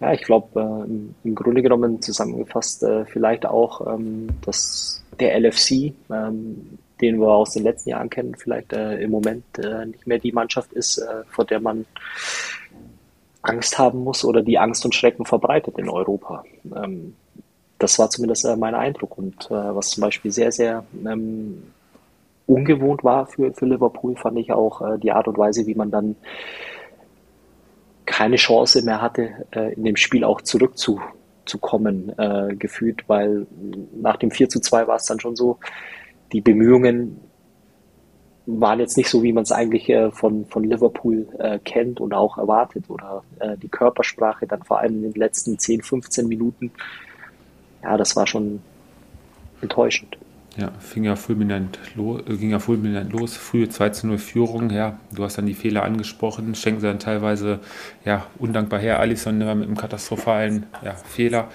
ja, 0.00 0.12
ich 0.12 0.22
glaube, 0.22 0.60
äh, 0.60 1.28
im, 1.28 1.34
Grunde 1.34 1.62
genommen 1.62 2.02
zusammengefasst 2.02 2.84
vielleicht 3.06 3.46
auch, 3.46 3.86
ähm, 3.86 4.28
dass 4.44 5.04
der 5.20 5.38
LFC, 5.38 5.94
ähm, 6.10 6.78
den 7.00 7.20
wir 7.20 7.28
aus 7.28 7.52
den 7.52 7.62
letzten 7.62 7.90
Jahren 7.90 8.10
kennen, 8.10 8.34
vielleicht 8.36 8.72
äh, 8.72 8.96
im 8.98 9.10
Moment 9.10 9.44
nicht 9.86 10.06
mehr 10.06 10.18
die 10.18 10.32
Mannschaft 10.32 10.72
ist, 10.72 11.02
vor 11.28 11.44
der 11.44 11.60
man 11.60 11.84
Angst 13.42 13.78
haben 13.78 14.02
muss 14.02 14.24
oder 14.24 14.42
die 14.42 14.58
Angst 14.58 14.84
und 14.84 14.94
Schrecken 14.94 15.24
verbreitet 15.24 15.78
in 15.78 15.88
Europa. 15.88 16.44
Ähm, 16.74 17.14
das 17.78 17.98
war 17.98 18.08
zumindest 18.08 18.46
mein 18.56 18.74
Eindruck. 18.74 19.18
Und 19.18 19.50
was 19.50 19.90
zum 19.90 20.00
Beispiel 20.00 20.32
sehr, 20.32 20.50
sehr 20.50 20.84
ähm, 21.04 21.62
ungewohnt 22.46 23.04
war 23.04 23.26
für, 23.26 23.52
für 23.52 23.66
Liverpool, 23.66 24.16
fand 24.16 24.38
ich 24.38 24.52
auch 24.52 24.80
äh, 24.80 24.98
die 24.98 25.12
Art 25.12 25.28
und 25.28 25.36
Weise, 25.36 25.66
wie 25.66 25.74
man 25.74 25.90
dann 25.90 26.16
keine 28.06 28.36
Chance 28.36 28.82
mehr 28.82 29.02
hatte, 29.02 29.46
äh, 29.50 29.74
in 29.74 29.84
dem 29.84 29.96
Spiel 29.96 30.24
auch 30.24 30.40
zurückzukommen, 30.40 32.12
äh, 32.18 32.54
gefühlt, 32.54 33.08
weil 33.08 33.46
nach 34.00 34.16
dem 34.16 34.30
4 34.30 34.48
zu 34.48 34.60
2 34.60 34.86
war 34.86 34.96
es 34.96 35.06
dann 35.06 35.20
schon 35.20 35.34
so, 35.34 35.58
die 36.32 36.40
Bemühungen 36.40 37.20
waren 38.46 38.78
jetzt 38.78 38.96
nicht 38.96 39.08
so, 39.08 39.22
wie 39.22 39.32
man 39.32 39.42
es 39.42 39.52
eigentlich 39.52 39.88
äh, 39.88 40.10
von, 40.12 40.46
von 40.46 40.64
Liverpool 40.64 41.26
äh, 41.38 41.58
kennt 41.58 42.00
und 42.00 42.14
auch 42.14 42.38
erwartet. 42.38 42.88
Oder 42.88 43.24
äh, 43.40 43.56
die 43.56 43.68
Körpersprache 43.68 44.46
dann 44.46 44.62
vor 44.62 44.78
allem 44.78 44.96
in 44.96 45.12
den 45.12 45.20
letzten 45.20 45.58
10, 45.58 45.82
15 45.82 46.28
Minuten. 46.28 46.70
Ja, 47.82 47.96
das 47.96 48.14
war 48.14 48.26
schon 48.26 48.60
enttäuschend. 49.60 50.16
Ja, 50.56 50.70
fing 50.78 51.04
ja 51.04 51.16
fulminant 51.16 51.78
äh, 51.98 52.36
ging 52.36 52.50
ja 52.50 52.58
fulminant 52.58 53.12
los. 53.12 53.36
Frühe 53.36 53.68
2 53.68 53.88
zu 53.90 54.06
0 54.06 54.18
Führung, 54.18 54.70
ja. 54.70 54.98
Du 55.12 55.24
hast 55.24 55.36
dann 55.36 55.46
die 55.46 55.54
Fehler 55.54 55.82
angesprochen, 55.82 56.54
schenken 56.54 56.80
sie 56.80 56.86
dann 56.86 56.98
teilweise, 56.98 57.58
ja, 58.04 58.26
undankbar 58.38 58.80
her. 58.80 59.00
Alisson 59.00 59.38
mit 59.38 59.48
einem 59.48 59.76
katastrophalen 59.76 60.66
ja, 60.82 60.94
Fehler. 60.94 61.48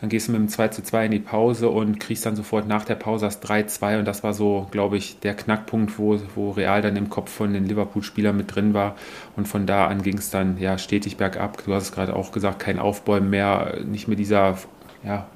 Dann 0.00 0.10
gehst 0.10 0.28
du 0.28 0.32
mit 0.32 0.40
dem 0.40 0.48
2 0.48 0.68
zu 0.68 0.82
2 0.82 1.06
in 1.06 1.10
die 1.12 1.18
Pause 1.20 1.68
und 1.70 1.98
kriegst 2.00 2.26
dann 2.26 2.36
sofort 2.36 2.66
nach 2.68 2.84
der 2.84 2.96
Pause 2.96 3.26
das 3.26 3.42
3-2 3.42 4.00
und 4.00 4.04
das 4.04 4.22
war 4.22 4.34
so, 4.34 4.66
glaube 4.70 4.96
ich, 4.96 5.18
der 5.20 5.34
Knackpunkt, 5.34 5.98
wo, 5.98 6.20
wo 6.34 6.50
Real 6.50 6.82
dann 6.82 6.96
im 6.96 7.08
Kopf 7.08 7.30
von 7.30 7.52
den 7.52 7.64
Liverpool-Spielern 7.66 8.36
mit 8.36 8.54
drin 8.54 8.74
war. 8.74 8.96
Und 9.36 9.48
von 9.48 9.66
da 9.66 9.86
an 9.86 10.02
ging 10.02 10.18
es 10.18 10.30
dann 10.30 10.58
ja 10.58 10.78
stetig 10.78 11.16
bergab. 11.16 11.64
Du 11.64 11.72
hast 11.72 11.84
es 11.84 11.92
gerade 11.92 12.14
auch 12.14 12.32
gesagt, 12.32 12.58
kein 12.58 12.78
Aufbäumen 12.78 13.30
mehr, 13.30 13.78
nicht 13.84 14.08
mehr 14.08 14.16
dieser 14.16 14.58
ja, 15.04 15.26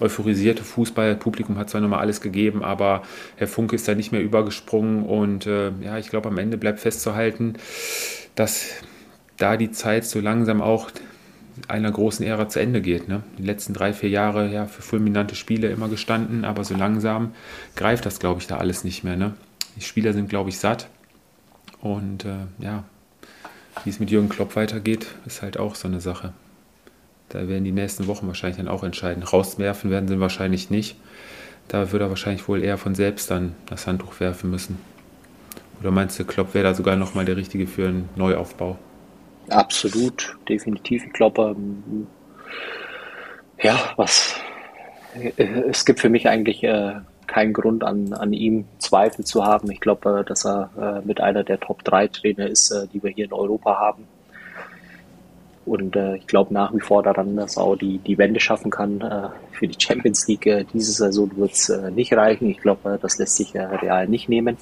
euphorisierte 0.00 0.64
Fußballpublikum 0.64 1.58
hat 1.58 1.70
zwar 1.70 1.80
nochmal 1.80 2.00
alles 2.00 2.20
gegeben, 2.20 2.62
aber 2.62 3.02
Herr 3.36 3.48
Funke 3.48 3.76
ist 3.76 3.88
da 3.88 3.94
nicht 3.94 4.12
mehr 4.12 4.22
übergesprungen. 4.22 5.04
Und 5.04 5.46
äh, 5.46 5.70
ja, 5.80 5.98
ich 5.98 6.08
glaube, 6.10 6.28
am 6.28 6.38
Ende 6.38 6.58
bleibt 6.58 6.80
festzuhalten, 6.80 7.54
dass 8.34 8.70
da 9.36 9.56
die 9.56 9.70
Zeit 9.70 10.04
so 10.04 10.20
langsam 10.20 10.62
auch 10.62 10.90
einer 11.68 11.90
großen 11.90 12.24
Ära 12.24 12.48
zu 12.48 12.60
Ende 12.60 12.80
geht. 12.80 13.08
Ne? 13.08 13.22
Die 13.38 13.42
letzten 13.42 13.72
drei, 13.72 13.92
vier 13.92 14.10
Jahre 14.10 14.50
ja 14.52 14.66
für 14.66 14.82
fulminante 14.82 15.34
Spiele 15.34 15.68
immer 15.68 15.88
gestanden, 15.88 16.44
aber 16.44 16.64
so 16.64 16.74
langsam 16.74 17.32
greift 17.74 18.06
das, 18.06 18.18
glaube 18.18 18.40
ich, 18.40 18.46
da 18.46 18.58
alles 18.58 18.84
nicht 18.84 19.04
mehr. 19.04 19.16
Ne? 19.16 19.34
Die 19.76 19.82
Spieler 19.82 20.12
sind, 20.12 20.28
glaube 20.28 20.50
ich, 20.50 20.58
satt 20.58 20.88
und 21.80 22.24
äh, 22.24 22.46
ja, 22.58 22.84
wie 23.84 23.90
es 23.90 24.00
mit 24.00 24.10
Jürgen 24.10 24.28
Klopp 24.28 24.56
weitergeht, 24.56 25.06
ist 25.26 25.42
halt 25.42 25.58
auch 25.58 25.74
so 25.74 25.88
eine 25.88 26.00
Sache. 26.00 26.32
Da 27.28 27.48
werden 27.48 27.64
die 27.64 27.72
nächsten 27.72 28.06
Wochen 28.06 28.26
wahrscheinlich 28.26 28.58
dann 28.58 28.68
auch 28.68 28.84
entscheiden. 28.84 29.22
Rauswerfen 29.22 29.90
werden 29.90 30.08
sie 30.08 30.20
wahrscheinlich 30.20 30.70
nicht. 30.70 30.96
Da 31.68 31.90
würde 31.90 32.06
er 32.06 32.10
wahrscheinlich 32.10 32.46
wohl 32.48 32.62
eher 32.62 32.78
von 32.78 32.94
selbst 32.94 33.30
dann 33.30 33.54
das 33.66 33.86
Handtuch 33.86 34.20
werfen 34.20 34.50
müssen. 34.50 34.78
Oder 35.80 35.90
meinst 35.90 36.18
du, 36.18 36.24
Klopp 36.24 36.54
wäre 36.54 36.64
da 36.64 36.74
sogar 36.74 36.96
nochmal 36.96 37.24
der 37.24 37.36
Richtige 37.36 37.66
für 37.66 37.88
einen 37.88 38.08
Neuaufbau? 38.16 38.78
Absolut, 39.48 40.36
definitiv. 40.48 41.04
Ich 41.06 41.12
glaube, 41.12 41.54
ja, 43.62 43.78
was 43.96 44.36
äh, 45.16 45.44
es 45.68 45.84
gibt 45.84 46.00
für 46.00 46.08
mich 46.08 46.28
eigentlich 46.28 46.62
äh, 46.64 46.94
keinen 47.26 47.52
Grund 47.52 47.84
an, 47.84 48.12
an 48.12 48.32
ihm 48.32 48.66
Zweifel 48.78 49.24
zu 49.24 49.44
haben. 49.44 49.70
Ich 49.70 49.80
glaube, 49.80 50.20
äh, 50.20 50.24
dass 50.24 50.44
er 50.46 51.02
mit 51.04 51.20
einer 51.20 51.44
der 51.44 51.60
Top 51.60 51.84
3 51.84 52.08
Trainer 52.08 52.46
ist, 52.46 52.72
die 52.92 53.02
wir 53.02 53.10
hier 53.10 53.26
in 53.26 53.32
Europa 53.32 53.78
haben. 53.78 54.04
Und 55.64 55.96
ich 55.96 56.28
glaube 56.28 56.54
nach 56.54 56.72
wie 56.72 56.80
vor 56.80 57.02
daran, 57.02 57.34
dass 57.34 57.56
er 57.56 57.64
auch 57.64 57.74
die, 57.74 57.98
die 57.98 58.18
Wende 58.18 58.38
schaffen 58.38 58.70
kann. 58.70 59.32
Für 59.50 59.66
die 59.66 59.74
Champions 59.76 60.28
League 60.28 60.48
diese 60.72 60.92
Saison 60.92 61.28
wird 61.36 61.54
es 61.54 61.68
nicht 61.92 62.12
reichen. 62.12 62.48
Ich 62.48 62.58
glaube, 62.58 63.00
das 63.02 63.18
lässt 63.18 63.34
sich 63.34 63.52
real 63.56 64.06
nicht 64.06 64.28
nehmen. 64.28 64.58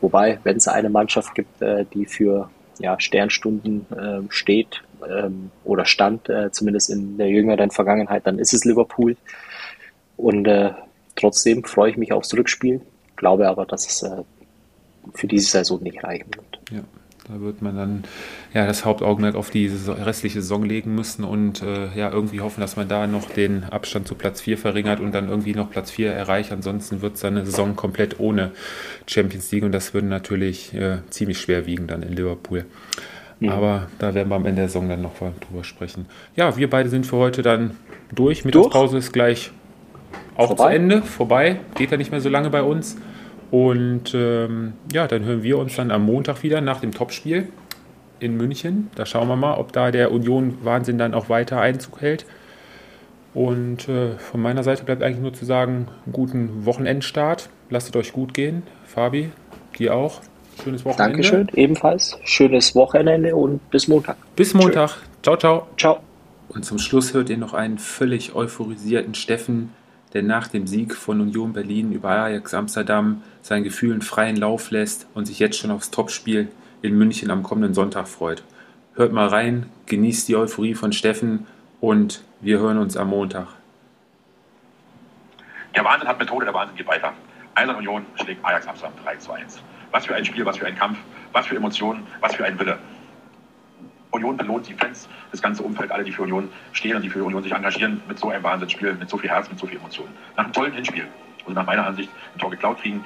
Wobei, 0.00 0.38
wenn 0.42 0.56
es 0.56 0.68
eine 0.68 0.88
Mannschaft 0.88 1.34
gibt, 1.34 1.60
die 1.92 2.06
für 2.06 2.48
ja, 2.78 2.98
Sternstunden 2.98 3.86
äh, 3.90 4.22
steht 4.30 4.82
ähm, 5.08 5.50
oder 5.64 5.84
stand, 5.84 6.28
äh, 6.28 6.50
zumindest 6.50 6.90
in 6.90 7.18
der 7.18 7.28
jüngeren 7.28 7.70
Vergangenheit, 7.70 8.26
dann 8.26 8.38
ist 8.38 8.52
es 8.52 8.64
Liverpool. 8.64 9.16
Und 10.16 10.46
äh, 10.46 10.70
trotzdem 11.16 11.64
freue 11.64 11.90
ich 11.90 11.96
mich 11.96 12.12
aufs 12.12 12.34
Rückspiel, 12.34 12.80
glaube 13.16 13.48
aber, 13.48 13.66
dass 13.66 13.86
es 13.86 14.02
äh, 14.02 14.22
für 15.14 15.26
diese 15.26 15.50
Saison 15.50 15.82
nicht 15.82 16.02
reichen 16.04 16.30
wird. 16.34 16.60
Ja. 16.70 16.84
Da 17.28 17.40
wird 17.40 17.62
man 17.62 17.76
dann 17.76 18.04
ja 18.52 18.66
das 18.66 18.84
Hauptaugenmerk 18.84 19.36
auf 19.36 19.50
die 19.50 19.70
restliche 19.86 20.42
Saison 20.42 20.64
legen 20.64 20.94
müssen 20.94 21.22
und 21.22 21.62
äh, 21.62 21.88
ja 21.94 22.10
irgendwie 22.10 22.40
hoffen, 22.40 22.60
dass 22.60 22.74
man 22.74 22.88
da 22.88 23.06
noch 23.06 23.30
den 23.30 23.64
Abstand 23.64 24.08
zu 24.08 24.16
Platz 24.16 24.40
4 24.40 24.58
verringert 24.58 24.98
und 24.98 25.12
dann 25.12 25.28
irgendwie 25.28 25.54
noch 25.54 25.70
Platz 25.70 25.92
4 25.92 26.12
erreicht. 26.12 26.50
Ansonsten 26.50 27.00
wird 27.00 27.14
es 27.14 27.24
eine 27.24 27.44
Saison 27.44 27.76
komplett 27.76 28.18
ohne 28.18 28.50
Champions 29.06 29.52
League 29.52 29.62
und 29.62 29.72
das 29.72 29.94
würde 29.94 30.08
natürlich 30.08 30.74
äh, 30.74 30.98
ziemlich 31.10 31.38
schwer 31.38 31.66
wiegen 31.66 31.86
dann 31.86 32.02
in 32.02 32.12
Liverpool. 32.12 32.66
Ja. 33.38 33.54
Aber 33.54 33.86
da 33.98 34.14
werden 34.14 34.28
wir 34.28 34.36
am 34.36 34.46
Ende 34.46 34.62
der 34.62 34.68
Saison 34.68 34.88
dann 34.88 35.02
noch 35.02 35.14
drüber 35.16 35.62
sprechen. 35.62 36.06
Ja, 36.34 36.56
wir 36.56 36.68
beide 36.68 36.88
sind 36.88 37.06
für 37.06 37.16
heute 37.16 37.42
dann 37.42 37.76
durch. 38.12 38.44
Mittagspause 38.44 38.98
ist 38.98 39.12
gleich 39.12 39.52
auch 40.36 40.48
vorbei. 40.48 40.64
zu 40.64 40.74
Ende, 40.74 41.02
vorbei. 41.02 41.60
Geht 41.76 41.92
ja 41.92 41.96
nicht 41.96 42.10
mehr 42.10 42.20
so 42.20 42.28
lange 42.28 42.50
bei 42.50 42.62
uns. 42.62 42.96
Und 43.52 44.14
ähm, 44.14 44.72
ja, 44.94 45.06
dann 45.06 45.26
hören 45.26 45.42
wir 45.42 45.58
uns 45.58 45.76
dann 45.76 45.90
am 45.90 46.06
Montag 46.06 46.42
wieder 46.42 46.62
nach 46.62 46.80
dem 46.80 46.90
Topspiel 46.90 47.48
in 48.18 48.34
München. 48.38 48.90
Da 48.94 49.04
schauen 49.04 49.28
wir 49.28 49.36
mal, 49.36 49.58
ob 49.58 49.72
da 49.72 49.90
der 49.90 50.10
Union-Wahnsinn 50.10 50.96
dann 50.96 51.12
auch 51.12 51.28
weiter 51.28 51.60
Einzug 51.60 52.00
hält. 52.00 52.24
Und 53.34 53.90
äh, 53.90 54.16
von 54.16 54.40
meiner 54.40 54.62
Seite 54.62 54.84
bleibt 54.84 55.02
eigentlich 55.02 55.20
nur 55.20 55.34
zu 55.34 55.44
sagen, 55.44 55.88
guten 56.10 56.64
Wochenendstart. 56.64 57.50
Lasst 57.68 57.90
es 57.90 57.94
euch 57.94 58.14
gut 58.14 58.32
gehen. 58.32 58.62
Fabi, 58.86 59.30
dir 59.78 59.94
auch. 59.94 60.22
Schönes 60.64 60.86
Wochenende. 60.86 61.12
Dankeschön, 61.12 61.48
ebenfalls. 61.54 62.18
Schönes 62.24 62.74
Wochenende 62.74 63.36
und 63.36 63.70
bis 63.70 63.86
Montag. 63.86 64.16
Bis 64.34 64.54
Montag. 64.54 64.96
Ciao, 65.22 65.36
ciao. 65.36 65.66
Ciao. 65.76 66.00
Und 66.48 66.64
zum 66.64 66.78
Schluss 66.78 67.12
hört 67.12 67.28
ihr 67.28 67.36
noch 67.36 67.52
einen 67.52 67.76
völlig 67.76 68.34
euphorisierten 68.34 69.14
Steffen 69.14 69.74
der 70.14 70.22
nach 70.22 70.48
dem 70.48 70.66
Sieg 70.66 70.94
von 70.94 71.20
Union 71.20 71.52
Berlin 71.52 71.92
über 71.92 72.10
Ajax 72.10 72.54
Amsterdam 72.54 73.22
seinen 73.40 73.64
Gefühlen 73.64 74.02
freien 74.02 74.36
Lauf 74.36 74.70
lässt 74.70 75.06
und 75.14 75.26
sich 75.26 75.38
jetzt 75.38 75.58
schon 75.58 75.70
aufs 75.70 75.90
Topspiel 75.90 76.48
in 76.82 76.96
München 76.96 77.30
am 77.30 77.42
kommenden 77.42 77.74
Sonntag 77.74 78.08
freut. 78.08 78.42
Hört 78.94 79.12
mal 79.12 79.28
rein, 79.28 79.70
genießt 79.86 80.28
die 80.28 80.36
Euphorie 80.36 80.74
von 80.74 80.92
Steffen 80.92 81.46
und 81.80 82.22
wir 82.40 82.58
hören 82.58 82.78
uns 82.78 82.96
am 82.96 83.08
Montag. 83.08 83.48
Der 85.74 85.84
Wahnsinn 85.84 86.08
hat 86.08 86.18
Methode, 86.18 86.44
der 86.44 86.54
Wahnsinn 86.54 86.76
geht 86.76 86.86
weiter. 86.86 87.12
Eisern 87.54 87.76
Union 87.76 88.04
schlägt 88.16 88.44
Ajax 88.44 88.66
Amsterdam 88.66 88.94
3 89.04 89.16
zu 89.16 89.32
1. 89.32 89.62
Was 89.90 90.06
für 90.06 90.14
ein 90.14 90.24
Spiel, 90.24 90.44
was 90.44 90.58
für 90.58 90.66
ein 90.66 90.76
Kampf, 90.76 90.98
was 91.32 91.46
für 91.46 91.56
Emotionen, 91.56 92.06
was 92.20 92.34
für 92.34 92.44
ein 92.44 92.58
Wille. 92.58 92.78
Union 94.12 94.36
belohnt 94.36 94.68
die 94.68 94.74
Fans, 94.74 95.08
das 95.30 95.42
ganze 95.42 95.62
Umfeld, 95.62 95.90
alle, 95.90 96.04
die 96.04 96.12
für 96.12 96.22
Union 96.22 96.48
stehen 96.72 96.96
und 96.96 97.02
die 97.02 97.10
für 97.10 97.24
Union 97.24 97.42
sich 97.42 97.52
engagieren, 97.52 98.00
mit 98.06 98.18
so 98.18 98.30
einem 98.30 98.42
Wahnsinnsspiel, 98.42 98.94
mit 98.94 99.08
so 99.08 99.18
viel 99.18 99.30
Herz, 99.30 99.48
mit 99.48 99.58
so 99.58 99.66
viel 99.66 99.78
Emotionen. 99.78 100.14
Nach 100.36 100.44
einem 100.44 100.52
tollen 100.52 100.72
Hinspiel, 100.72 101.08
und 101.44 101.54
nach 101.54 101.66
meiner 101.66 101.86
Ansicht 101.86 102.08
ein 102.34 102.38
Tor 102.38 102.50
geklaut 102.50 102.80
kriegen, 102.80 103.04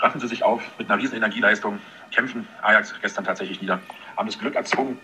raffen 0.00 0.20
sie 0.20 0.28
sich 0.28 0.42
auf 0.42 0.62
mit 0.78 0.90
einer 0.90 1.00
riesen 1.00 1.16
Energieleistung, 1.16 1.78
kämpfen 2.10 2.46
Ajax 2.62 2.94
gestern 3.00 3.24
tatsächlich 3.24 3.60
nieder, 3.60 3.80
haben 4.16 4.26
das 4.26 4.38
Glück 4.38 4.54
erzwungen, 4.54 4.98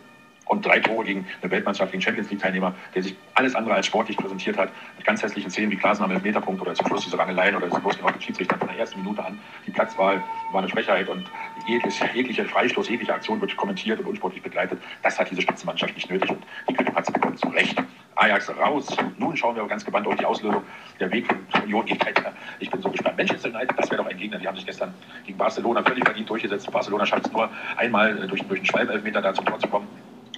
und 0.47 0.67
drei 0.67 0.81
Tore 0.81 1.05
gegen 1.05 1.27
eine 1.41 1.51
Weltmannschaft, 1.51 1.93
gegen 1.93 2.03
Champions 2.03 2.31
League-Teilnehmer, 2.31 2.75
der 2.95 3.03
sich 3.03 3.17
alles 3.35 3.55
andere 3.55 3.75
als 3.75 3.87
sportlich 3.87 4.17
präsentiert 4.17 4.59
hat, 4.59 4.71
mit 4.97 5.07
ganz 5.07 5.23
hässlichen 5.23 5.51
Szenen 5.51 5.71
wie 5.71 5.77
Klasen 5.77 6.05
am 6.05 6.11
Elfmeterpunkt 6.11 6.61
oder 6.61 6.75
zum 6.75 6.87
Schluss 6.89 7.05
diese 7.05 7.19
Rangeleien 7.19 7.57
oder 7.57 7.69
das 7.69 7.83
losgelaufene 7.83 8.21
Schiedsrichter 8.21 8.59
von 8.59 8.69
der 8.69 8.79
ersten 8.79 9.01
Minute 9.01 9.25
an. 9.25 9.39
Die 9.67 9.71
Platzwahl 9.71 10.23
war 10.53 10.61
eine 10.61 10.69
Schwächheit 10.69 11.09
und 11.09 11.25
jegliche, 11.67 12.09
jegliche 12.15 12.45
Freistoß, 12.45 12.89
jegliche 12.89 13.15
Aktion 13.15 13.41
wird 13.41 13.57
kommentiert 13.57 14.01
und 14.01 14.07
unsportlich 14.07 14.43
begleitet. 14.43 14.81
Das 15.03 15.19
hat 15.19 15.31
diese 15.31 15.43
Spitzenmannschaft 15.43 15.95
nicht 15.95 16.11
nötig 16.11 16.31
und 16.31 16.43
die 16.69 16.75
Kritik 16.75 16.95
hat 16.95 17.07
sie 17.07 17.13
bekommen 17.13 17.37
zu 17.37 17.49
Recht. 17.49 17.77
Ajax 18.15 18.51
raus. 18.57 18.95
Nun 19.17 19.37
schauen 19.37 19.57
wir 19.57 19.67
ganz 19.67 19.85
gebannt 19.85 20.07
auf 20.07 20.17
die 20.17 20.25
Auslösung. 20.25 20.63
Der 21.01 21.11
Weg 21.11 21.27
von 21.51 21.63
Union 21.63 21.87
geht 21.87 22.05
weiter. 22.05 22.33
Ich 22.59 22.71
bin 22.71 22.83
so 22.83 22.91
gespannt. 22.91 23.17
Manchester 23.17 23.49
United, 23.49 23.77
das 23.79 23.91
wäre 23.91 24.03
doch 24.03 24.11
ein 24.11 24.19
Gegner. 24.19 24.39
Die 24.39 24.47
haben 24.47 24.57
sich 24.57 24.67
gestern 24.67 24.93
gegen 25.25 25.39
Barcelona 25.39 25.83
völlig 25.83 26.05
verdient 26.05 26.29
durchgesetzt. 26.29 26.71
Barcelona 26.71 27.07
schafft 27.07 27.27
es 27.27 27.33
nur 27.33 27.49
einmal 27.77 28.23
äh, 28.23 28.27
durch, 28.27 28.43
durch 28.43 28.61
einen 28.61 28.67
Schwalbelfmeter 28.67 29.23
da 29.23 29.33
zum 29.33 29.47
Tor 29.47 29.59
zu 29.59 29.69
kommen 29.69 29.89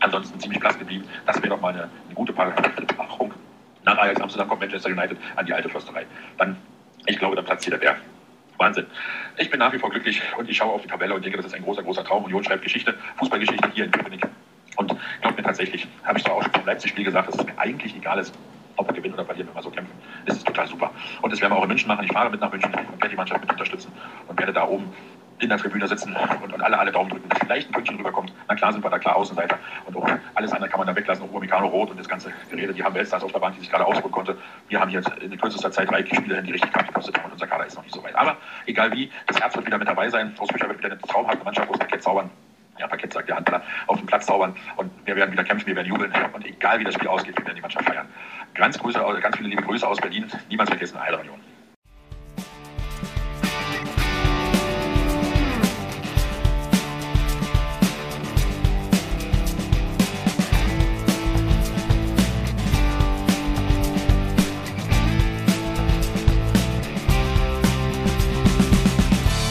ansonsten 0.05 0.39
ziemlich 0.39 0.61
blass 0.61 0.79
geblieben. 0.79 1.05
Das 1.27 1.37
wäre 1.39 1.49
doch 1.51 1.61
mal 1.61 1.73
eine, 1.73 1.83
eine 1.83 2.15
gute 2.15 2.33
Parachung. 2.33 3.33
Nach 3.85 3.99
Ajax 3.99 4.21
Amsterdam 4.21 4.49
kommt 4.49 4.61
Manchester 4.61 4.91
United 4.91 5.19
an 5.37 5.47
die 5.47 5.53
alte 5.53 5.69
Försterei. 5.69 6.07
Dann, 6.39 6.57
ich 7.07 7.19
glaube, 7.19 7.37
dann 7.37 7.45
platzt 7.45 7.65
hier 7.65 7.73
der 7.73 7.79
Bär. 7.79 7.97
Wahnsinn. 8.59 8.87
Ich 9.37 9.51
bin 9.51 9.59
nach 9.59 9.73
wie 9.73 9.79
vor 9.79 9.90
glücklich 9.90 10.23
und 10.38 10.49
ich 10.49 10.57
schaue 10.57 10.73
auf 10.73 10.83
die 10.83 10.88
Tabelle 10.88 11.14
und 11.14 11.25
denke, 11.25 11.37
das 11.37 11.47
ist 11.47 11.55
ein 11.55 11.62
großer, 11.62 11.83
großer 11.83 12.05
Traum. 12.05 12.25
Union 12.25 12.45
schreibt 12.45 12.62
Geschichte, 12.62 12.97
Fußballgeschichte 13.17 13.71
hier 13.73 13.85
in 13.85 13.90
Köpenick. 13.90 14.27
Und 14.77 14.97
glaube 15.21 15.37
mir 15.37 15.43
tatsächlich, 15.43 15.87
habe 16.05 16.19
ich 16.19 16.25
doch 16.25 16.35
auch 16.35 16.43
schon 16.43 16.53
vom 16.53 16.67
Leipzig-Spiel 16.67 17.05
gesagt, 17.05 17.29
dass 17.29 17.38
es 17.38 17.47
mir 17.47 17.59
eigentlich 17.59 17.95
egal 17.97 18.19
ist, 18.19 18.35
ob 18.77 18.88
wir 18.88 18.95
gewinnen 18.95 19.14
oder 19.14 19.25
verlieren, 19.25 19.49
wenn 19.49 19.57
wir 19.57 19.62
so 19.62 19.71
kämpfen. 19.71 19.93
Das 20.27 20.37
ist 20.37 20.47
total 20.47 20.67
super. 20.67 20.90
Und 21.23 21.33
das 21.33 21.40
werden 21.40 21.53
wir 21.53 21.59
auch 21.59 21.62
in 21.62 21.69
München 21.69 21.88
machen. 21.88 22.05
Ich 22.05 22.12
fahre 22.12 22.31
mit 22.31 22.40
nach 22.40 22.51
München 22.51 22.73
und 22.75 23.01
werde 23.01 23.09
die 23.09 23.17
Mannschaft 23.17 23.40
mit 23.40 23.51
unterstützen 23.51 23.93
und 24.27 24.38
werde 24.38 24.53
da 24.53 24.67
oben 24.67 24.93
in 25.40 25.49
der 25.49 25.59
Tribüne 25.59 25.87
sitzen 25.88 26.16
und, 26.42 26.53
und 26.53 26.62
alle, 26.62 26.79
alle 26.79 26.92
Daumen 26.92 27.11
drücken, 27.11 27.29
dass 27.29 27.38
vielleicht 27.40 27.68
ein 27.68 27.73
Pünktchen 27.73 27.97
rüberkommt. 27.97 28.33
Na 28.49 28.55
klar 28.55 28.73
sind 28.73 28.85
wir 28.85 28.90
da 28.90 28.99
klar 28.99 29.16
Außenseiter 29.16 29.59
und 29.87 29.97
auch 29.97 30.09
alles 30.35 30.53
andere 30.53 30.70
kann 30.70 30.79
man 30.79 30.87
da 30.87 30.97
weglassen. 30.97 31.25
Upamecano 31.25 31.66
Rot 31.66 31.90
und 31.90 31.99
das 31.99 32.09
ganze 32.09 32.33
Gerede, 32.51 32.73
die 32.73 32.83
haben 32.83 32.94
Weltstars 32.94 33.23
auf 33.23 33.33
der 33.33 33.40
Bank, 33.40 33.55
die 33.55 33.61
sich 33.61 33.70
gerade 33.70 33.85
ausruhen 33.85 34.12
konnte. 34.12 34.37
Wir 34.68 34.81
haben 34.81 34.90
jetzt 34.90 35.11
in 35.20 35.37
kürzester 35.38 35.70
Zeit 35.70 35.90
drei 35.90 36.05
Spieler 36.05 36.42
die 36.42 36.53
richtig 36.53 36.73
Kraft 36.73 36.88
gekostet 36.88 37.16
haben 37.18 37.27
und 37.27 37.33
unser 37.33 37.47
Kader 37.47 37.66
ist 37.66 37.77
noch 37.77 37.83
nicht 37.83 37.94
so 37.94 38.03
weit. 38.03 38.14
Aber 38.14 38.37
egal 38.66 38.92
wie, 38.92 39.11
das 39.27 39.40
Herz 39.40 39.55
wird 39.57 39.66
wieder 39.66 39.79
mit 39.79 39.88
dabei 39.88 40.09
sein. 40.09 40.35
Fischer 40.37 40.68
wird 40.68 40.79
wieder 40.79 40.92
eine 40.92 41.01
traumhafte 41.01 41.44
Mannschaft 41.44 41.68
aus 41.68 41.79
Parkett 41.79 42.03
zaubern. 42.03 42.31
Ja, 42.79 42.88
Parkett 42.88 43.12
sagt 43.12 43.29
der 43.29 43.37
Handballer, 43.37 43.62
auf 43.87 43.99
dem 43.99 44.07
Platz 44.07 44.27
zaubern 44.27 44.55
und 44.77 44.90
wir 45.05 45.14
werden 45.14 45.31
wieder 45.31 45.44
kämpfen, 45.44 45.66
wir 45.66 45.77
werden 45.77 45.88
jubeln 45.88 46.12
und 46.33 46.44
egal 46.44 46.81
wie 46.81 46.85
das 46.85 46.94
Spiel 46.94 47.07
ausgeht, 47.07 47.38
wir 47.38 47.47
werden 47.47 47.57
die 47.57 47.62
Mannschaft 47.62 47.87
feiern. 47.87 48.09
Ganz, 48.55 48.79
Grüße, 48.79 48.99
ganz 49.20 49.37
viele 49.37 49.49
liebe 49.49 49.62
Grüße 49.62 49.87
aus 49.87 50.01
Berlin. 50.01 50.31
Niemals 50.49 50.70
vergessen, 50.70 51.01
Heiler 51.01 51.20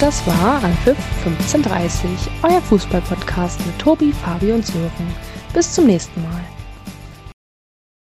Das 0.03 0.27
war 0.27 0.61
Anpfiff 0.61 0.97
1530, 1.23 2.29
euer 2.43 2.61
Fußballpodcast 2.61 3.65
mit 3.65 3.79
Tobi, 3.79 4.11
Fabi 4.11 4.51
und 4.51 4.65
Sören. 4.65 5.15
Bis 5.53 5.71
zum 5.71 5.85
nächsten 5.85 6.21
Mal. 6.23 6.41